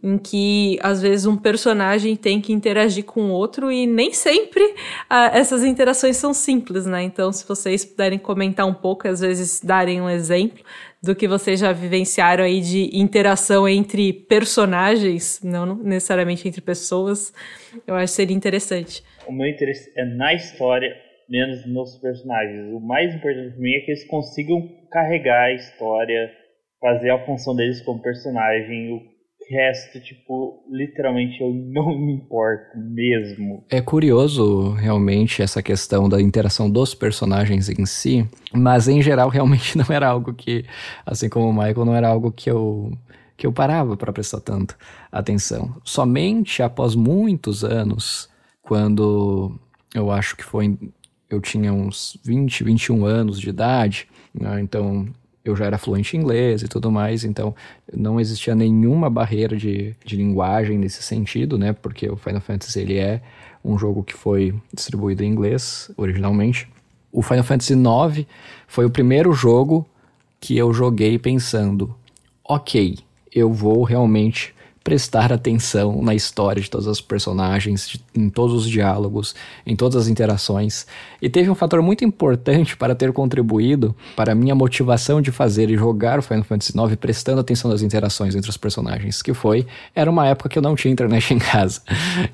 em 0.00 0.16
que 0.16 0.78
às 0.80 1.02
vezes 1.02 1.26
um 1.26 1.36
personagem 1.36 2.14
tem 2.14 2.40
que 2.40 2.52
interagir 2.52 3.04
com 3.04 3.32
outro 3.32 3.72
e 3.72 3.84
nem 3.84 4.12
sempre 4.12 4.62
ah, 5.10 5.36
essas 5.36 5.64
interações 5.64 6.16
são 6.16 6.32
simples, 6.32 6.86
né? 6.86 7.02
Então, 7.02 7.32
se 7.32 7.44
vocês 7.44 7.84
puderem 7.84 8.16
comentar 8.16 8.64
um 8.64 8.72
pouco, 8.72 9.08
às 9.08 9.18
vezes 9.18 9.60
darem 9.60 10.00
um 10.00 10.08
exemplo 10.08 10.62
do 11.02 11.16
que 11.16 11.26
vocês 11.26 11.58
já 11.58 11.72
vivenciaram 11.72 12.44
aí 12.44 12.60
de 12.60 12.96
interação 12.96 13.68
entre 13.68 14.12
personagens, 14.12 15.40
não 15.42 15.74
necessariamente 15.74 16.46
entre 16.46 16.60
pessoas, 16.60 17.34
eu 17.88 17.96
acho 17.96 18.12
que 18.12 18.16
seria 18.16 18.36
interessante. 18.36 19.02
O 19.26 19.32
meu 19.32 19.48
interesse 19.48 19.90
é 19.96 20.04
na 20.04 20.32
história, 20.32 20.94
menos 21.34 21.66
nos 21.66 21.98
personagens. 21.98 22.72
O 22.72 22.78
mais 22.78 23.12
importante 23.12 23.50
para 23.50 23.60
mim 23.60 23.72
é 23.72 23.80
que 23.80 23.90
eles 23.90 24.06
consigam 24.06 24.68
carregar 24.90 25.46
a 25.46 25.52
história, 25.52 26.30
fazer 26.80 27.10
a 27.10 27.26
função 27.26 27.56
deles 27.56 27.80
como 27.80 28.00
personagem. 28.00 28.92
O 28.92 29.02
resto, 29.50 30.00
tipo, 30.00 30.64
literalmente 30.70 31.40
eu 31.40 31.52
não 31.72 31.98
me 31.98 32.12
importo 32.12 32.78
mesmo. 32.78 33.64
É 33.68 33.80
curioso, 33.80 34.74
realmente, 34.74 35.42
essa 35.42 35.60
questão 35.60 36.08
da 36.08 36.22
interação 36.22 36.70
dos 36.70 36.94
personagens 36.94 37.68
em 37.68 37.84
si, 37.84 38.28
mas 38.52 38.86
em 38.86 39.02
geral, 39.02 39.28
realmente 39.28 39.76
não 39.76 39.86
era 39.90 40.06
algo 40.06 40.32
que, 40.32 40.64
assim 41.04 41.28
como 41.28 41.48
o 41.48 41.52
Michael, 41.52 41.84
não 41.84 41.96
era 41.96 42.08
algo 42.08 42.30
que 42.30 42.48
eu 42.48 42.92
que 43.36 43.48
eu 43.48 43.52
parava 43.52 43.96
para 43.96 44.12
prestar 44.12 44.38
tanta 44.38 44.76
atenção. 45.10 45.74
Somente 45.82 46.62
após 46.62 46.94
muitos 46.94 47.64
anos, 47.64 48.30
quando 48.62 49.58
eu 49.92 50.08
acho 50.12 50.36
que 50.36 50.44
foi 50.44 50.78
eu 51.34 51.40
tinha 51.40 51.72
uns 51.72 52.18
20, 52.24 52.64
21 52.64 53.04
anos 53.04 53.40
de 53.40 53.48
idade, 53.48 54.08
né? 54.32 54.60
Então, 54.60 55.08
eu 55.44 55.54
já 55.54 55.66
era 55.66 55.76
fluente 55.76 56.16
em 56.16 56.20
inglês 56.20 56.62
e 56.62 56.68
tudo 56.68 56.90
mais, 56.90 57.22
então 57.22 57.54
não 57.92 58.18
existia 58.18 58.54
nenhuma 58.54 59.10
barreira 59.10 59.56
de, 59.56 59.94
de 60.04 60.16
linguagem 60.16 60.78
nesse 60.78 61.02
sentido, 61.02 61.58
né? 61.58 61.72
Porque 61.74 62.08
o 62.08 62.16
Final 62.16 62.40
Fantasy 62.40 62.80
ele 62.80 62.96
é 62.96 63.20
um 63.62 63.78
jogo 63.78 64.02
que 64.02 64.14
foi 64.14 64.54
distribuído 64.72 65.22
em 65.22 65.28
inglês 65.28 65.90
originalmente. 65.96 66.68
O 67.12 67.22
Final 67.22 67.44
Fantasy 67.44 67.74
IX 67.74 68.26
foi 68.66 68.86
o 68.86 68.90
primeiro 68.90 69.32
jogo 69.32 69.86
que 70.40 70.56
eu 70.56 70.72
joguei 70.72 71.18
pensando, 71.18 71.94
ok, 72.42 72.98
eu 73.32 73.52
vou 73.52 73.82
realmente 73.82 74.54
prestar 74.84 75.32
atenção 75.32 76.02
na 76.02 76.14
história 76.14 76.62
de 76.62 76.68
todos 76.68 76.86
os 76.86 77.00
personagens, 77.00 77.88
de, 77.88 78.00
em 78.14 78.28
todos 78.28 78.54
os 78.54 78.68
diálogos, 78.68 79.34
em 79.66 79.74
todas 79.74 79.96
as 79.96 80.08
interações. 80.08 80.86
E 81.22 81.30
teve 81.30 81.48
um 81.48 81.54
fator 81.54 81.80
muito 81.80 82.04
importante 82.04 82.76
para 82.76 82.94
ter 82.94 83.10
contribuído 83.10 83.96
para 84.14 84.32
a 84.32 84.34
minha 84.34 84.54
motivação 84.54 85.22
de 85.22 85.32
fazer 85.32 85.70
e 85.70 85.76
jogar 85.76 86.22
Final 86.22 86.44
Fantasy 86.44 86.78
IX 86.78 86.96
prestando 86.96 87.40
atenção 87.40 87.70
nas 87.70 87.80
interações 87.80 88.36
entre 88.36 88.50
os 88.50 88.58
personagens, 88.58 89.22
que 89.22 89.32
foi, 89.32 89.66
era 89.94 90.10
uma 90.10 90.26
época 90.26 90.50
que 90.50 90.58
eu 90.58 90.62
não 90.62 90.76
tinha 90.76 90.92
internet 90.92 91.32
em 91.32 91.38
casa. 91.38 91.80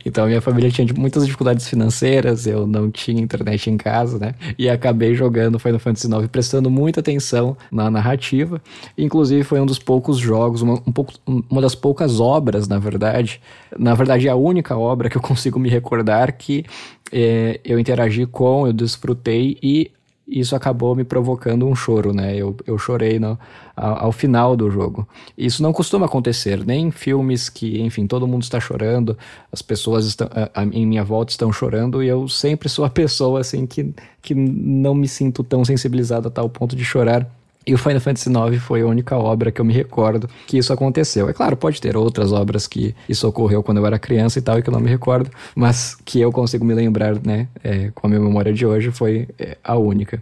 Então 0.04 0.26
minha 0.26 0.40
família 0.40 0.72
tinha 0.72 0.88
muitas 0.98 1.24
dificuldades 1.24 1.68
financeiras, 1.68 2.48
eu 2.48 2.66
não 2.66 2.90
tinha 2.90 3.22
internet 3.22 3.70
em 3.70 3.76
casa, 3.76 4.18
né? 4.18 4.34
E 4.58 4.68
acabei 4.68 5.14
jogando 5.14 5.56
Final 5.60 5.78
Fantasy 5.78 6.08
IX 6.08 6.26
prestando 6.26 6.68
muita 6.68 6.98
atenção 6.98 7.56
na 7.70 7.88
narrativa. 7.88 8.60
Inclusive 8.98 9.44
foi 9.44 9.60
um 9.60 9.66
dos 9.66 9.78
poucos 9.78 10.18
jogos, 10.18 10.62
uma, 10.62 10.74
um 10.84 10.92
pouco, 10.92 11.12
uma 11.48 11.60
das 11.60 11.76
poucas 11.76 12.18
obras 12.18 12.39
obras, 12.40 12.66
na 12.66 12.78
verdade. 12.78 13.40
Na 13.78 13.94
verdade, 13.94 14.26
é 14.26 14.30
a 14.30 14.36
única 14.36 14.76
obra 14.76 15.10
que 15.10 15.16
eu 15.16 15.22
consigo 15.22 15.58
me 15.58 15.68
recordar 15.68 16.32
que 16.32 16.64
é, 17.12 17.60
eu 17.64 17.78
interagi 17.78 18.26
com, 18.26 18.66
eu 18.66 18.72
desfrutei 18.72 19.58
e 19.62 19.90
isso 20.26 20.54
acabou 20.54 20.94
me 20.94 21.02
provocando 21.02 21.66
um 21.66 21.74
choro, 21.74 22.12
né? 22.12 22.36
Eu, 22.36 22.56
eu 22.64 22.78
chorei 22.78 23.18
no, 23.18 23.36
ao, 23.76 24.04
ao, 24.04 24.12
final 24.12 24.56
do 24.56 24.70
jogo. 24.70 25.06
Isso 25.36 25.60
não 25.60 25.72
costuma 25.72 26.06
acontecer, 26.06 26.64
nem 26.64 26.86
em 26.86 26.90
filmes 26.92 27.48
que, 27.48 27.80
enfim, 27.80 28.06
todo 28.06 28.28
mundo 28.28 28.42
está 28.44 28.60
chorando, 28.60 29.18
as 29.50 29.60
pessoas 29.60 30.06
estão, 30.06 30.28
a, 30.30 30.60
a, 30.60 30.64
em 30.64 30.86
minha 30.86 31.02
volta 31.02 31.32
estão 31.32 31.52
chorando 31.52 32.00
e 32.00 32.06
eu 32.06 32.28
sempre 32.28 32.68
sou 32.68 32.84
a 32.84 32.90
pessoa, 32.90 33.40
assim, 33.40 33.66
que, 33.66 33.92
que 34.22 34.32
não 34.34 34.94
me 34.94 35.08
sinto 35.08 35.42
tão 35.42 35.64
sensibilizado 35.64 36.28
a 36.28 36.30
tal 36.30 36.48
ponto 36.48 36.76
de 36.76 36.84
chorar 36.84 37.28
e 37.70 37.74
o 37.74 37.78
Final 37.78 38.00
Fantasy 38.00 38.28
IX 38.28 38.60
foi 38.60 38.82
a 38.82 38.86
única 38.86 39.16
obra 39.16 39.52
que 39.52 39.60
eu 39.60 39.64
me 39.64 39.72
recordo 39.72 40.28
que 40.44 40.58
isso 40.58 40.72
aconteceu. 40.72 41.28
É 41.28 41.32
claro, 41.32 41.56
pode 41.56 41.80
ter 41.80 41.96
outras 41.96 42.32
obras 42.32 42.66
que 42.66 42.96
isso 43.08 43.28
ocorreu 43.28 43.62
quando 43.62 43.78
eu 43.78 43.86
era 43.86 43.96
criança 43.96 44.40
e 44.40 44.42
tal, 44.42 44.58
e 44.58 44.62
que 44.62 44.68
eu 44.68 44.72
não 44.72 44.80
me 44.80 44.90
recordo, 44.90 45.30
mas 45.54 45.94
que 46.04 46.20
eu 46.20 46.32
consigo 46.32 46.64
me 46.64 46.74
lembrar, 46.74 47.14
né, 47.24 47.46
é, 47.62 47.92
com 47.94 48.08
a 48.08 48.10
minha 48.10 48.20
memória 48.20 48.52
de 48.52 48.66
hoje, 48.66 48.90
foi 48.90 49.28
é, 49.38 49.56
a 49.62 49.76
única. 49.76 50.20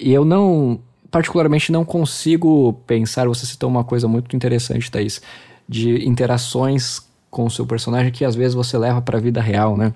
E 0.00 0.14
eu 0.14 0.24
não, 0.24 0.80
particularmente, 1.10 1.70
não 1.70 1.84
consigo 1.84 2.72
pensar, 2.86 3.28
você 3.28 3.44
citou 3.44 3.68
uma 3.68 3.84
coisa 3.84 4.08
muito 4.08 4.34
interessante, 4.34 4.90
Thaís, 4.90 5.20
de 5.68 6.08
interações 6.08 7.02
com 7.30 7.44
o 7.44 7.50
seu 7.50 7.66
personagem 7.66 8.10
que 8.10 8.24
às 8.24 8.34
vezes 8.34 8.54
você 8.54 8.78
leva 8.78 9.02
para 9.02 9.18
a 9.18 9.20
vida 9.20 9.42
real, 9.42 9.76
né? 9.76 9.92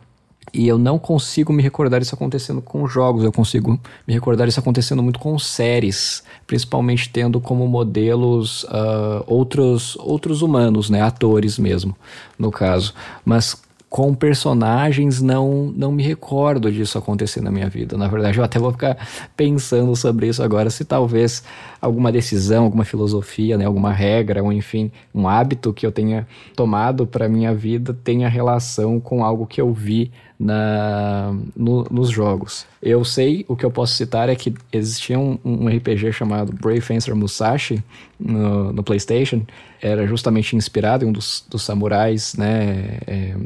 E 0.52 0.68
eu 0.68 0.76
não 0.76 0.98
consigo 0.98 1.52
me 1.52 1.62
recordar 1.62 2.02
isso 2.02 2.14
acontecendo 2.14 2.61
com 2.61 2.87
jogos, 2.87 3.24
eu 3.24 3.33
consigo 3.33 3.81
me 4.07 4.12
recordar 4.12 4.46
isso 4.48 4.61
acontecendo 4.61 5.02
muito 5.02 5.18
com 5.18 5.38
séries, 5.38 6.22
principalmente 6.46 7.09
tendo 7.09 7.40
como 7.40 7.66
modelos 7.66 8.64
uh, 8.64 9.24
outros, 9.26 9.96
outros 9.96 10.42
humanos, 10.42 10.90
né, 10.90 11.00
atores 11.00 11.59
mesmo, 11.59 11.96
no 12.38 12.50
caso. 12.50 12.92
Mas 13.24 13.57
com 13.92 14.14
personagens 14.14 15.20
não 15.20 15.70
não 15.76 15.92
me 15.92 16.02
recordo 16.02 16.72
disso 16.72 16.96
acontecer 16.96 17.42
na 17.42 17.50
minha 17.50 17.68
vida. 17.68 17.94
Na 17.94 18.09
verdade, 18.09 18.38
eu 18.38 18.44
até 18.44 18.59
vou 18.59 18.72
ficar 18.72 18.96
pensando 19.37 19.94
sobre 19.94 20.28
isso 20.28 20.42
agora, 20.42 20.70
se 20.70 20.83
talvez 20.83 21.44
alguma 21.78 22.11
decisão, 22.11 22.64
alguma 22.64 22.87
filosofia, 22.87 23.59
né, 23.59 23.66
alguma 23.66 23.92
regra, 23.92 24.42
ou 24.42 24.50
enfim, 24.50 24.90
um 25.14 25.28
hábito 25.28 25.74
que 25.74 25.85
eu 25.85 25.92
tenha 25.92 26.26
tomado 26.57 27.07
para 27.07 27.28
minha 27.28 27.55
vida 27.55 27.92
tenha 28.02 28.31
relação 28.31 28.98
com 28.98 29.22
algo 29.22 29.46
que 29.46 29.61
eu 29.61 29.70
vi 29.74 30.11
na, 30.42 31.33
no, 31.55 31.87
nos 31.88 32.11
jogos. 32.11 32.66
Eu 32.83 33.05
sei, 33.05 33.44
o 33.46 33.55
que 33.55 33.64
eu 33.64 33.70
posso 33.70 33.94
citar 33.94 34.28
é 34.28 34.35
que 34.35 34.52
existia 34.72 35.16
um, 35.16 35.38
um 35.44 35.68
RPG 35.68 36.12
chamado 36.12 36.52
Brave 36.52 36.81
Fencer 36.81 37.14
Musashi 37.14 37.83
no, 38.18 38.72
no, 38.72 38.83
PlayStation. 38.83 39.42
Era 39.81 40.05
justamente 40.05 40.57
inspirado 40.57 41.05
em 41.05 41.09
um 41.09 41.12
dos, 41.12 41.46
dos 41.48 41.62
samurais, 41.62 42.35
né? 42.35 42.98
É, 43.07 43.37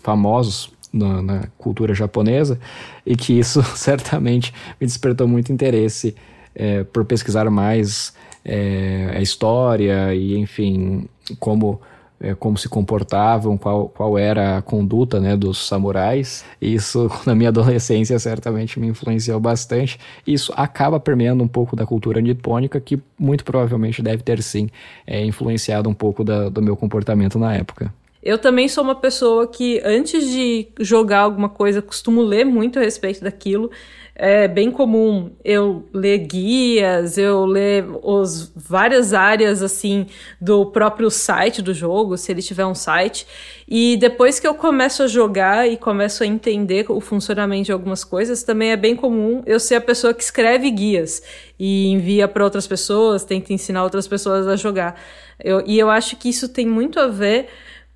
famosos 0.00 0.72
na, 0.92 1.22
na, 1.22 1.46
cultura 1.56 1.94
japonesa 1.94 2.58
e 3.06 3.14
que 3.14 3.38
isso 3.38 3.62
certamente 3.76 4.52
me 4.80 4.86
despertou 4.86 5.28
muito 5.28 5.52
interesse 5.52 6.16
é, 6.52 6.82
por 6.82 7.04
pesquisar 7.04 7.48
mais 7.48 8.12
é, 8.44 9.12
a 9.16 9.22
história 9.22 10.12
e, 10.12 10.36
enfim, 10.36 11.06
como, 11.38 11.80
é, 12.20 12.34
como 12.34 12.56
se 12.56 12.68
comportavam, 12.68 13.56
qual, 13.56 13.88
qual 13.88 14.16
era 14.16 14.58
a 14.58 14.62
conduta 14.62 15.20
né, 15.20 15.36
dos 15.36 15.66
samurais. 15.66 16.44
Isso, 16.60 17.10
na 17.26 17.34
minha 17.34 17.48
adolescência, 17.48 18.18
certamente 18.18 18.78
me 18.80 18.86
influenciou 18.86 19.38
bastante. 19.40 19.98
Isso 20.26 20.52
acaba 20.56 20.98
permeando 20.98 21.42
um 21.42 21.48
pouco 21.48 21.76
da 21.76 21.86
cultura 21.86 22.20
nipônica, 22.20 22.80
que 22.80 23.00
muito 23.18 23.44
provavelmente 23.44 24.02
deve 24.02 24.22
ter, 24.22 24.42
sim, 24.42 24.68
é, 25.06 25.24
influenciado 25.24 25.88
um 25.88 25.94
pouco 25.94 26.24
da, 26.24 26.48
do 26.48 26.62
meu 26.62 26.76
comportamento 26.76 27.38
na 27.38 27.54
época. 27.54 27.92
Eu 28.22 28.38
também 28.38 28.68
sou 28.68 28.82
uma 28.82 28.94
pessoa 28.94 29.46
que, 29.46 29.82
antes 29.84 30.26
de 30.30 30.68
jogar 30.80 31.20
alguma 31.20 31.50
coisa, 31.50 31.82
costumo 31.82 32.22
ler 32.22 32.46
muito 32.46 32.78
a 32.78 32.82
respeito 32.82 33.22
daquilo. 33.22 33.70
É 34.16 34.46
bem 34.46 34.70
comum 34.70 35.32
eu 35.44 35.88
ler 35.92 36.18
guias, 36.18 37.18
eu 37.18 37.44
ler 37.44 37.84
os, 38.00 38.52
várias 38.54 39.12
áreas 39.12 39.60
assim 39.60 40.06
do 40.40 40.66
próprio 40.66 41.10
site 41.10 41.60
do 41.60 41.74
jogo, 41.74 42.16
se 42.16 42.30
ele 42.30 42.40
tiver 42.40 42.64
um 42.64 42.76
site. 42.76 43.26
E 43.68 43.96
depois 43.96 44.38
que 44.38 44.46
eu 44.46 44.54
começo 44.54 45.02
a 45.02 45.08
jogar 45.08 45.68
e 45.68 45.76
começo 45.76 46.22
a 46.22 46.26
entender 46.26 46.86
o 46.88 47.00
funcionamento 47.00 47.64
de 47.64 47.72
algumas 47.72 48.04
coisas, 48.04 48.44
também 48.44 48.70
é 48.70 48.76
bem 48.76 48.94
comum 48.94 49.42
eu 49.46 49.58
ser 49.58 49.74
a 49.74 49.80
pessoa 49.80 50.14
que 50.14 50.22
escreve 50.22 50.70
guias 50.70 51.20
e 51.58 51.88
envia 51.88 52.28
para 52.28 52.44
outras 52.44 52.68
pessoas, 52.68 53.24
tenta 53.24 53.52
ensinar 53.52 53.82
outras 53.82 54.06
pessoas 54.06 54.46
a 54.46 54.54
jogar. 54.54 54.94
Eu, 55.42 55.64
e 55.66 55.76
eu 55.76 55.90
acho 55.90 56.16
que 56.16 56.28
isso 56.28 56.48
tem 56.48 56.66
muito 56.66 57.00
a 57.00 57.08
ver 57.08 57.48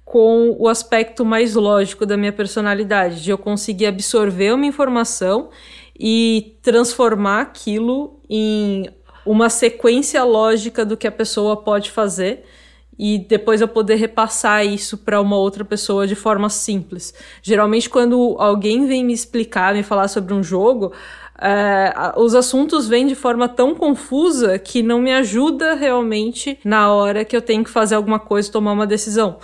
com 0.04 0.56
o 0.58 0.68
aspecto 0.68 1.22
mais 1.22 1.54
lógico 1.54 2.06
da 2.06 2.16
minha 2.16 2.32
personalidade, 2.32 3.22
de 3.22 3.30
eu 3.30 3.36
conseguir 3.36 3.86
absorver 3.86 4.54
uma 4.54 4.64
informação 4.64 5.50
e 5.98 6.56
transformar 6.62 7.40
aquilo 7.40 8.20
em 8.28 8.88
uma 9.26 9.50
sequência 9.50 10.22
lógica 10.24 10.84
do 10.84 10.96
que 10.96 11.06
a 11.06 11.12
pessoa 11.12 11.56
pode 11.56 11.90
fazer 11.90 12.44
e 12.98 13.18
depois 13.18 13.60
eu 13.60 13.68
poder 13.68 13.94
repassar 13.94 14.66
isso 14.66 14.98
para 14.98 15.20
uma 15.20 15.36
outra 15.36 15.64
pessoa 15.64 16.06
de 16.06 16.14
forma 16.14 16.50
simples. 16.50 17.14
Geralmente, 17.42 17.88
quando 17.88 18.36
alguém 18.38 18.86
vem 18.86 19.04
me 19.04 19.12
explicar, 19.12 19.74
me 19.74 19.84
falar 19.84 20.08
sobre 20.08 20.34
um 20.34 20.42
jogo, 20.42 20.92
é, 21.40 21.92
os 22.16 22.34
assuntos 22.34 22.88
vêm 22.88 23.06
de 23.06 23.14
forma 23.14 23.48
tão 23.48 23.74
confusa 23.74 24.58
que 24.58 24.82
não 24.82 25.00
me 25.00 25.12
ajuda 25.12 25.74
realmente 25.74 26.58
na 26.64 26.92
hora 26.92 27.24
que 27.24 27.36
eu 27.36 27.42
tenho 27.42 27.62
que 27.62 27.70
fazer 27.70 27.94
alguma 27.94 28.18
coisa, 28.18 28.50
tomar 28.50 28.72
uma 28.72 28.86
decisão. 28.86 29.38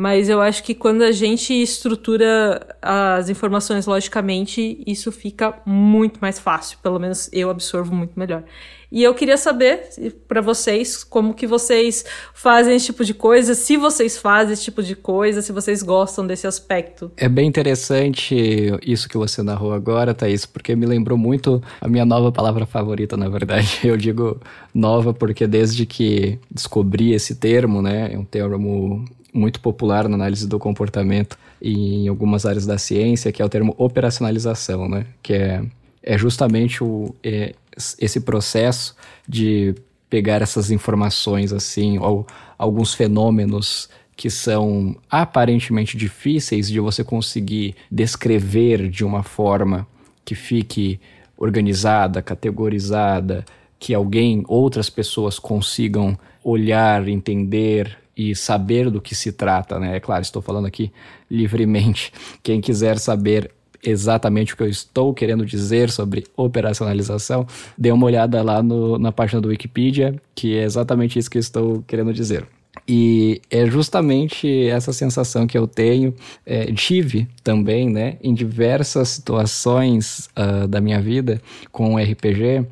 Mas 0.00 0.30
eu 0.30 0.40
acho 0.40 0.64
que 0.64 0.74
quando 0.74 1.02
a 1.02 1.12
gente 1.12 1.52
estrutura 1.52 2.66
as 2.80 3.28
informações 3.28 3.84
logicamente, 3.84 4.82
isso 4.86 5.12
fica 5.12 5.60
muito 5.66 6.20
mais 6.22 6.38
fácil. 6.38 6.78
Pelo 6.82 6.98
menos 6.98 7.28
eu 7.34 7.50
absorvo 7.50 7.94
muito 7.94 8.18
melhor. 8.18 8.42
E 8.90 9.02
eu 9.02 9.12
queria 9.14 9.36
saber 9.36 9.90
para 10.26 10.40
vocês 10.40 11.04
como 11.04 11.34
que 11.34 11.46
vocês 11.46 12.02
fazem 12.32 12.76
esse 12.76 12.86
tipo 12.86 13.04
de 13.04 13.12
coisa, 13.12 13.54
se 13.54 13.76
vocês 13.76 14.16
fazem 14.16 14.54
esse 14.54 14.64
tipo 14.64 14.82
de 14.82 14.96
coisa, 14.96 15.42
se 15.42 15.52
vocês 15.52 15.82
gostam 15.82 16.26
desse 16.26 16.46
aspecto. 16.46 17.12
É 17.14 17.28
bem 17.28 17.46
interessante 17.46 18.34
isso 18.82 19.06
que 19.06 19.18
você 19.18 19.42
narrou 19.42 19.74
agora, 19.74 20.14
Thaís, 20.14 20.46
porque 20.46 20.74
me 20.74 20.86
lembrou 20.86 21.18
muito 21.18 21.62
a 21.78 21.86
minha 21.86 22.06
nova 22.06 22.32
palavra 22.32 22.64
favorita, 22.64 23.18
na 23.18 23.28
verdade. 23.28 23.80
Eu 23.84 23.98
digo 23.98 24.40
nova 24.72 25.12
porque 25.12 25.46
desde 25.46 25.84
que 25.84 26.38
descobri 26.50 27.12
esse 27.12 27.34
termo, 27.34 27.82
né, 27.82 28.14
é 28.14 28.18
um 28.18 28.24
termo 28.24 29.04
muito 29.32 29.60
popular 29.60 30.08
na 30.08 30.14
análise 30.14 30.46
do 30.46 30.58
comportamento 30.58 31.38
em 31.60 32.08
algumas 32.08 32.46
áreas 32.46 32.66
da 32.66 32.78
ciência, 32.78 33.32
que 33.32 33.42
é 33.42 33.44
o 33.44 33.48
termo 33.48 33.74
operacionalização, 33.78 34.88
né? 34.88 35.06
Que 35.22 35.34
é, 35.34 35.62
é 36.02 36.18
justamente 36.18 36.82
o, 36.82 37.14
é, 37.22 37.54
esse 37.98 38.20
processo 38.20 38.94
de 39.28 39.74
pegar 40.08 40.42
essas 40.42 40.70
informações, 40.70 41.52
assim, 41.52 41.98
ou 41.98 42.26
alguns 42.58 42.94
fenômenos 42.94 43.88
que 44.16 44.28
são 44.28 44.96
aparentemente 45.10 45.96
difíceis 45.96 46.68
de 46.68 46.78
você 46.80 47.02
conseguir 47.02 47.74
descrever 47.90 48.88
de 48.88 49.04
uma 49.04 49.22
forma 49.22 49.86
que 50.24 50.34
fique 50.34 51.00
organizada, 51.38 52.20
categorizada, 52.20 53.44
que 53.78 53.94
alguém, 53.94 54.44
outras 54.46 54.90
pessoas 54.90 55.38
consigam 55.38 56.18
olhar, 56.44 57.08
entender, 57.08 57.96
e 58.20 58.34
saber 58.34 58.90
do 58.90 59.00
que 59.00 59.14
se 59.14 59.32
trata, 59.32 59.78
né? 59.78 59.96
É 59.96 60.00
claro, 60.00 60.20
estou 60.20 60.42
falando 60.42 60.66
aqui 60.66 60.92
livremente. 61.30 62.12
Quem 62.42 62.60
quiser 62.60 62.98
saber 62.98 63.50
exatamente 63.82 64.52
o 64.52 64.56
que 64.58 64.62
eu 64.62 64.68
estou 64.68 65.14
querendo 65.14 65.46
dizer 65.46 65.88
sobre 65.90 66.26
operacionalização, 66.36 67.46
dê 67.78 67.90
uma 67.90 68.04
olhada 68.04 68.42
lá 68.42 68.62
no, 68.62 68.98
na 68.98 69.10
página 69.10 69.40
do 69.40 69.48
Wikipedia, 69.48 70.14
que 70.34 70.54
é 70.54 70.64
exatamente 70.64 71.18
isso 71.18 71.30
que 71.30 71.38
eu 71.38 71.40
estou 71.40 71.82
querendo 71.86 72.12
dizer. 72.12 72.46
E 72.86 73.40
é 73.50 73.64
justamente 73.64 74.66
essa 74.66 74.92
sensação 74.92 75.46
que 75.46 75.56
eu 75.56 75.66
tenho, 75.66 76.14
é, 76.44 76.70
tive 76.72 77.26
também, 77.42 77.88
né, 77.88 78.18
em 78.22 78.34
diversas 78.34 79.08
situações 79.08 80.28
uh, 80.36 80.68
da 80.68 80.78
minha 80.78 81.00
vida 81.00 81.40
com 81.72 81.94
o 81.94 81.98
RPG, 81.98 82.66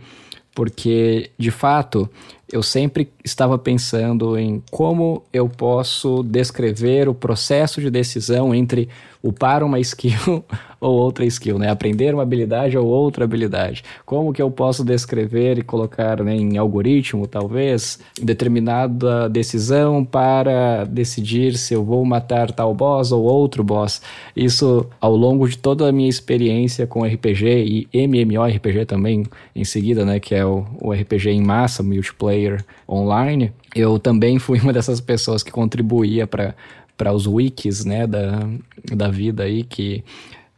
porque 0.55 1.31
de 1.39 1.51
fato 1.51 2.11
eu 2.51 2.63
sempre 2.63 3.11
estava 3.25 3.59
pensando 3.59 4.39
em 4.39 4.63
como 4.71 5.23
eu 5.33 5.49
posso 5.49 6.23
descrever 6.23 7.09
o 7.09 7.15
processo 7.15 7.81
de 7.81 7.91
decisão 7.91 8.55
entre 8.55 8.89
upar 9.23 9.63
uma 9.63 9.79
skill 9.81 10.45
ou 10.81 10.97
outra 10.97 11.25
skill, 11.27 11.59
né? 11.59 11.69
Aprender 11.71 12.15
uma 12.15 12.23
habilidade 12.23 12.79
ou 12.79 12.87
outra 12.87 13.25
habilidade. 13.25 13.83
Como 14.05 14.33
que 14.33 14.41
eu 14.41 14.51
posso 14.51 14.85
descrever 14.85 15.59
e 15.59 15.63
colocar 15.63 16.23
né, 16.23 16.35
em 16.37 16.57
algoritmo, 16.57 17.27
talvez, 17.27 17.99
determinada 18.21 19.29
decisão 19.29 20.05
para 20.05 20.85
decidir 20.85 21.57
se 21.57 21.75
eu 21.75 21.85
vou 21.85 22.05
matar 22.05 22.53
tal 22.53 22.73
boss 22.75 23.11
ou 23.11 23.25
outro 23.25 23.65
boss. 23.65 24.01
Isso 24.37 24.87
ao 25.01 25.17
longo 25.17 25.49
de 25.49 25.59
toda 25.59 25.89
a 25.89 25.93
minha 25.93 26.09
experiência 26.09 26.87
com 26.87 27.05
RPG 27.05 27.89
e 27.93 28.07
MMORPG 28.07 28.87
também 28.87 29.25
em 29.55 29.65
seguida, 29.65 30.05
né? 30.05 30.21
Que 30.21 30.35
é 30.35 30.47
o, 30.47 30.65
o 30.81 30.93
RPG 30.93 31.31
em 31.31 31.43
massa, 31.43 31.83
multiplayer 31.83 32.65
online. 32.89 33.53
Eu 33.75 33.99
também 33.99 34.39
fui 34.39 34.61
uma 34.61 34.73
dessas 34.73 35.01
pessoas 35.01 35.43
que 35.43 35.51
contribuía 35.51 36.27
para 36.27 36.55
para 36.99 37.13
os 37.13 37.27
wikis 37.27 37.85
né, 37.85 38.07
da, 38.07 38.47
da 38.93 39.09
vida 39.09 39.45
aí, 39.45 39.63
que 39.63 40.05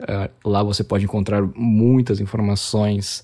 uh, 0.01 0.49
lá 0.49 0.63
você 0.63 0.83
pode 0.83 1.05
encontrar 1.05 1.43
muitas 1.55 2.19
informações 2.19 3.23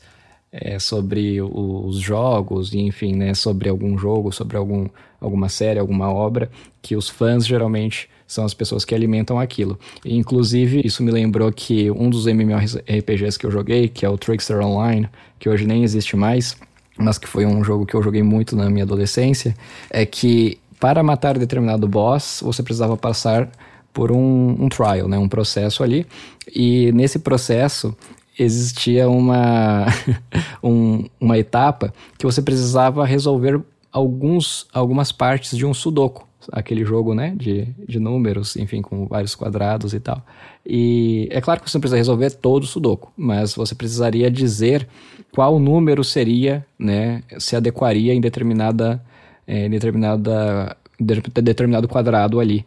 é, 0.52 0.78
sobre 0.78 1.40
os 1.42 1.98
jogos, 1.98 2.72
enfim, 2.72 3.14
né, 3.14 3.34
sobre 3.34 3.68
algum 3.68 3.98
jogo, 3.98 4.30
sobre 4.30 4.56
algum, 4.56 4.86
alguma 5.20 5.48
série, 5.48 5.78
alguma 5.78 6.12
obra, 6.12 6.50
que 6.80 6.94
os 6.94 7.08
fãs 7.08 7.46
geralmente 7.46 8.08
são 8.26 8.44
as 8.44 8.54
pessoas 8.54 8.84
que 8.84 8.94
alimentam 8.94 9.38
aquilo. 9.38 9.78
E, 10.04 10.16
inclusive, 10.16 10.82
isso 10.84 11.02
me 11.02 11.10
lembrou 11.10 11.50
que 11.52 11.90
um 11.90 12.10
dos 12.10 12.26
MMORPGs 12.26 13.38
que 13.38 13.46
eu 13.46 13.50
joguei, 13.50 13.88
que 13.88 14.04
é 14.04 14.08
o 14.08 14.18
Trickster 14.18 14.60
Online, 14.60 15.08
que 15.38 15.48
hoje 15.48 15.66
nem 15.66 15.82
existe 15.82 16.16
mais, 16.16 16.56
mas 16.98 17.18
que 17.18 17.28
foi 17.28 17.44
um 17.46 17.62
jogo 17.62 17.86
que 17.86 17.94
eu 17.94 18.02
joguei 18.02 18.22
muito 18.22 18.56
na 18.56 18.68
minha 18.70 18.84
adolescência, 18.84 19.54
é 19.90 20.04
que 20.04 20.58
para 20.86 21.02
matar 21.02 21.36
determinado 21.36 21.88
boss, 21.88 22.40
você 22.44 22.62
precisava 22.62 22.96
passar 22.96 23.50
por 23.92 24.12
um, 24.12 24.50
um 24.56 24.68
trial, 24.68 25.08
né, 25.08 25.18
um 25.18 25.28
processo 25.28 25.82
ali, 25.82 26.06
e 26.54 26.92
nesse 26.92 27.18
processo 27.18 27.92
existia 28.38 29.08
uma, 29.08 29.86
um, 30.62 31.04
uma 31.20 31.36
etapa 31.36 31.92
que 32.16 32.24
você 32.24 32.40
precisava 32.40 33.04
resolver 33.04 33.60
alguns, 33.90 34.68
algumas 34.72 35.10
partes 35.10 35.58
de 35.58 35.66
um 35.66 35.74
sudoku, 35.74 36.24
aquele 36.52 36.84
jogo, 36.84 37.14
né, 37.14 37.34
de, 37.36 37.66
de 37.88 37.98
números, 37.98 38.54
enfim, 38.54 38.80
com 38.80 39.06
vários 39.06 39.34
quadrados 39.34 39.92
e 39.92 39.98
tal. 39.98 40.22
E 40.64 41.26
é 41.32 41.40
claro 41.40 41.60
que 41.60 41.68
você 41.68 41.78
não 41.78 41.80
precisa 41.80 41.96
resolver 41.96 42.30
todo 42.30 42.62
o 42.62 42.66
sudoku, 42.66 43.10
mas 43.16 43.56
você 43.56 43.74
precisaria 43.74 44.30
dizer 44.30 44.86
qual 45.32 45.58
número 45.58 46.04
seria, 46.04 46.64
né, 46.78 47.24
se 47.40 47.56
adequaria 47.56 48.14
em 48.14 48.20
determinada, 48.20 49.02
é, 49.46 49.68
determinada 49.68 50.76
determinado 50.98 51.86
quadrado 51.86 52.40
ali 52.40 52.64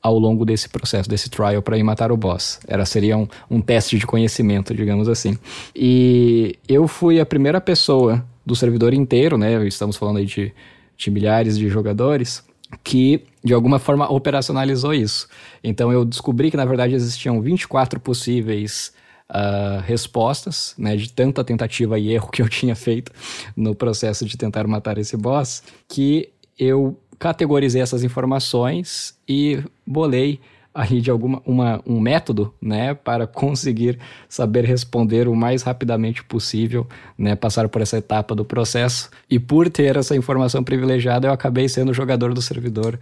ao 0.00 0.16
longo 0.16 0.44
desse 0.44 0.68
processo, 0.68 1.08
desse 1.08 1.28
trial 1.28 1.60
para 1.60 1.76
ir 1.76 1.82
matar 1.82 2.12
o 2.12 2.16
boss. 2.16 2.60
Era 2.68 2.86
seria 2.86 3.16
um, 3.16 3.26
um 3.50 3.60
teste 3.60 3.98
de 3.98 4.06
conhecimento, 4.06 4.72
digamos 4.72 5.08
assim. 5.08 5.36
E 5.74 6.56
eu 6.68 6.86
fui 6.86 7.18
a 7.18 7.26
primeira 7.26 7.60
pessoa 7.60 8.24
do 8.46 8.54
servidor 8.54 8.94
inteiro, 8.94 9.36
né? 9.36 9.66
Estamos 9.66 9.96
falando 9.96 10.18
aí 10.18 10.24
de, 10.24 10.52
de 10.96 11.10
milhares 11.10 11.58
de 11.58 11.68
jogadores 11.68 12.44
que 12.82 13.22
de 13.42 13.52
alguma 13.52 13.78
forma 13.78 14.10
operacionalizou 14.10 14.94
isso. 14.94 15.28
Então 15.62 15.92
eu 15.92 16.04
descobri 16.04 16.50
que 16.50 16.56
na 16.56 16.64
verdade 16.64 16.94
existiam 16.94 17.40
24 17.40 18.00
possíveis 18.00 18.92
uh, 19.30 19.80
respostas, 19.82 20.74
né, 20.78 20.96
de 20.96 21.12
tanta 21.12 21.44
tentativa 21.44 21.98
e 21.98 22.12
erro 22.12 22.30
que 22.30 22.42
eu 22.42 22.48
tinha 22.50 22.74
feito 22.74 23.12
no 23.56 23.74
processo 23.74 24.24
de 24.24 24.36
tentar 24.36 24.66
matar 24.66 24.98
esse 24.98 25.16
boss, 25.16 25.62
que 25.88 26.30
eu 26.58 26.98
categorizei 27.18 27.80
essas 27.80 28.04
informações 28.04 29.16
e 29.28 29.62
bolei 29.86 30.40
aí 30.74 31.00
de 31.00 31.08
alguma 31.08 31.40
uma, 31.46 31.80
um 31.86 32.00
método, 32.00 32.52
né, 32.60 32.94
para 32.94 33.28
conseguir 33.28 33.98
saber 34.28 34.64
responder 34.64 35.28
o 35.28 35.34
mais 35.34 35.62
rapidamente 35.62 36.24
possível, 36.24 36.86
né, 37.16 37.36
passar 37.36 37.68
por 37.68 37.80
essa 37.80 37.98
etapa 37.98 38.34
do 38.34 38.44
processo. 38.44 39.08
E 39.30 39.38
por 39.38 39.70
ter 39.70 39.96
essa 39.96 40.16
informação 40.16 40.64
privilegiada, 40.64 41.28
eu 41.28 41.32
acabei 41.32 41.68
sendo 41.68 41.94
jogador 41.94 42.34
do 42.34 42.42
servidor 42.42 42.98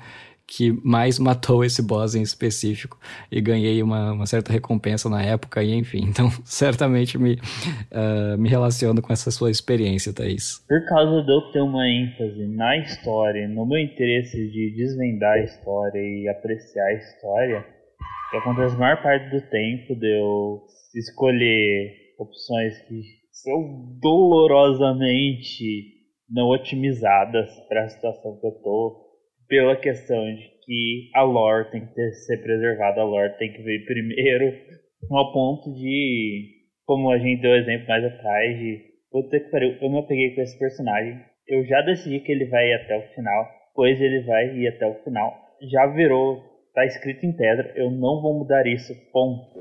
que 0.55 0.71
mais 0.85 1.19
matou 1.19 1.65
esse 1.65 1.81
boss 1.81 2.15
em 2.15 2.21
específico 2.21 2.99
e 3.31 3.41
ganhei 3.41 3.83
uma, 3.83 4.13
uma 4.13 4.27
certa 4.27 4.53
recompensa 4.53 5.09
na 5.09 5.23
época 5.23 5.63
e 5.63 5.73
enfim, 5.73 6.05
então 6.11 6.29
certamente 6.45 7.17
me, 7.17 7.39
uh, 7.91 8.37
me 8.39 8.51
relaciono 8.51 9.01
com 9.01 9.13
essa 9.13 9.31
sua 9.31 9.51
experiência, 9.51 10.13
Thaís. 10.13 10.63
Por 10.69 10.85
causa 10.87 11.23
de 11.23 11.33
eu 11.33 11.41
ter 11.53 11.61
uma 11.61 11.89
ênfase 11.89 12.47
na 12.49 12.77
história, 12.77 13.49
no 13.49 13.65
meu 13.65 13.79
interesse 13.79 14.37
de 14.51 14.75
desvendar 14.77 15.39
a 15.39 15.43
história 15.43 15.99
e 15.99 16.29
apreciar 16.29 16.87
a 16.87 16.95
história, 16.95 17.67
que 18.31 18.37
acontece 18.37 18.75
a 18.75 18.79
maior 18.79 19.03
parte 19.03 19.31
do 19.31 19.41
tempo 19.49 19.97
de 19.97 20.21
eu 20.21 20.63
escolher 20.95 21.95
opções 22.19 22.79
que 22.83 23.01
são 23.31 23.99
dolorosamente 24.03 26.03
não 26.29 26.49
otimizadas 26.49 27.49
para 27.69 27.85
a 27.85 27.89
situação 27.89 28.39
que 28.39 28.47
eu 28.47 28.53
tô 28.63 29.12
pela 29.53 29.77
questão 29.77 30.35
de 30.35 30.51
que 30.65 31.11
a 31.15 31.21
lore 31.21 31.71
tem 31.71 31.85
que 31.85 32.11
ser 32.13 32.39
preservada, 32.39 33.03
a 33.03 33.05
lore 33.05 33.37
tem 33.37 33.53
que 33.53 33.61
vir 33.61 33.85
primeiro, 33.85 34.51
ao 35.13 35.31
ponto 35.31 35.75
de, 35.75 36.49
como 36.87 37.11
a 37.11 37.19
gente 37.19 37.43
deu 37.43 37.55
exemplo 37.57 37.87
mais 37.87 38.03
atrás, 38.03 38.59
de 38.59 38.81
puta 39.11 39.39
que 39.39 39.51
pariu, 39.51 39.77
eu 39.79 39.91
me 39.91 39.99
apeguei 39.99 40.35
com 40.35 40.41
esse 40.41 40.59
personagem, 40.59 41.21
eu 41.47 41.67
já 41.67 41.83
decidi 41.83 42.21
que 42.21 42.33
ele 42.33 42.47
vai 42.47 42.67
ir 42.67 42.75
até 42.77 42.97
o 42.97 43.15
final, 43.15 43.47
pois 43.75 44.01
ele 44.01 44.21
vai 44.23 44.57
ir 44.57 44.69
até 44.69 44.87
o 44.87 44.95
final, 45.05 45.35
já 45.71 45.87
virou, 45.87 46.43
tá 46.75 46.87
escrito 46.87 47.27
em 47.27 47.37
pedra, 47.37 47.75
eu 47.77 47.91
não 47.91 48.23
vou 48.23 48.39
mudar 48.39 48.67
isso, 48.67 48.95
ponto. 49.13 49.59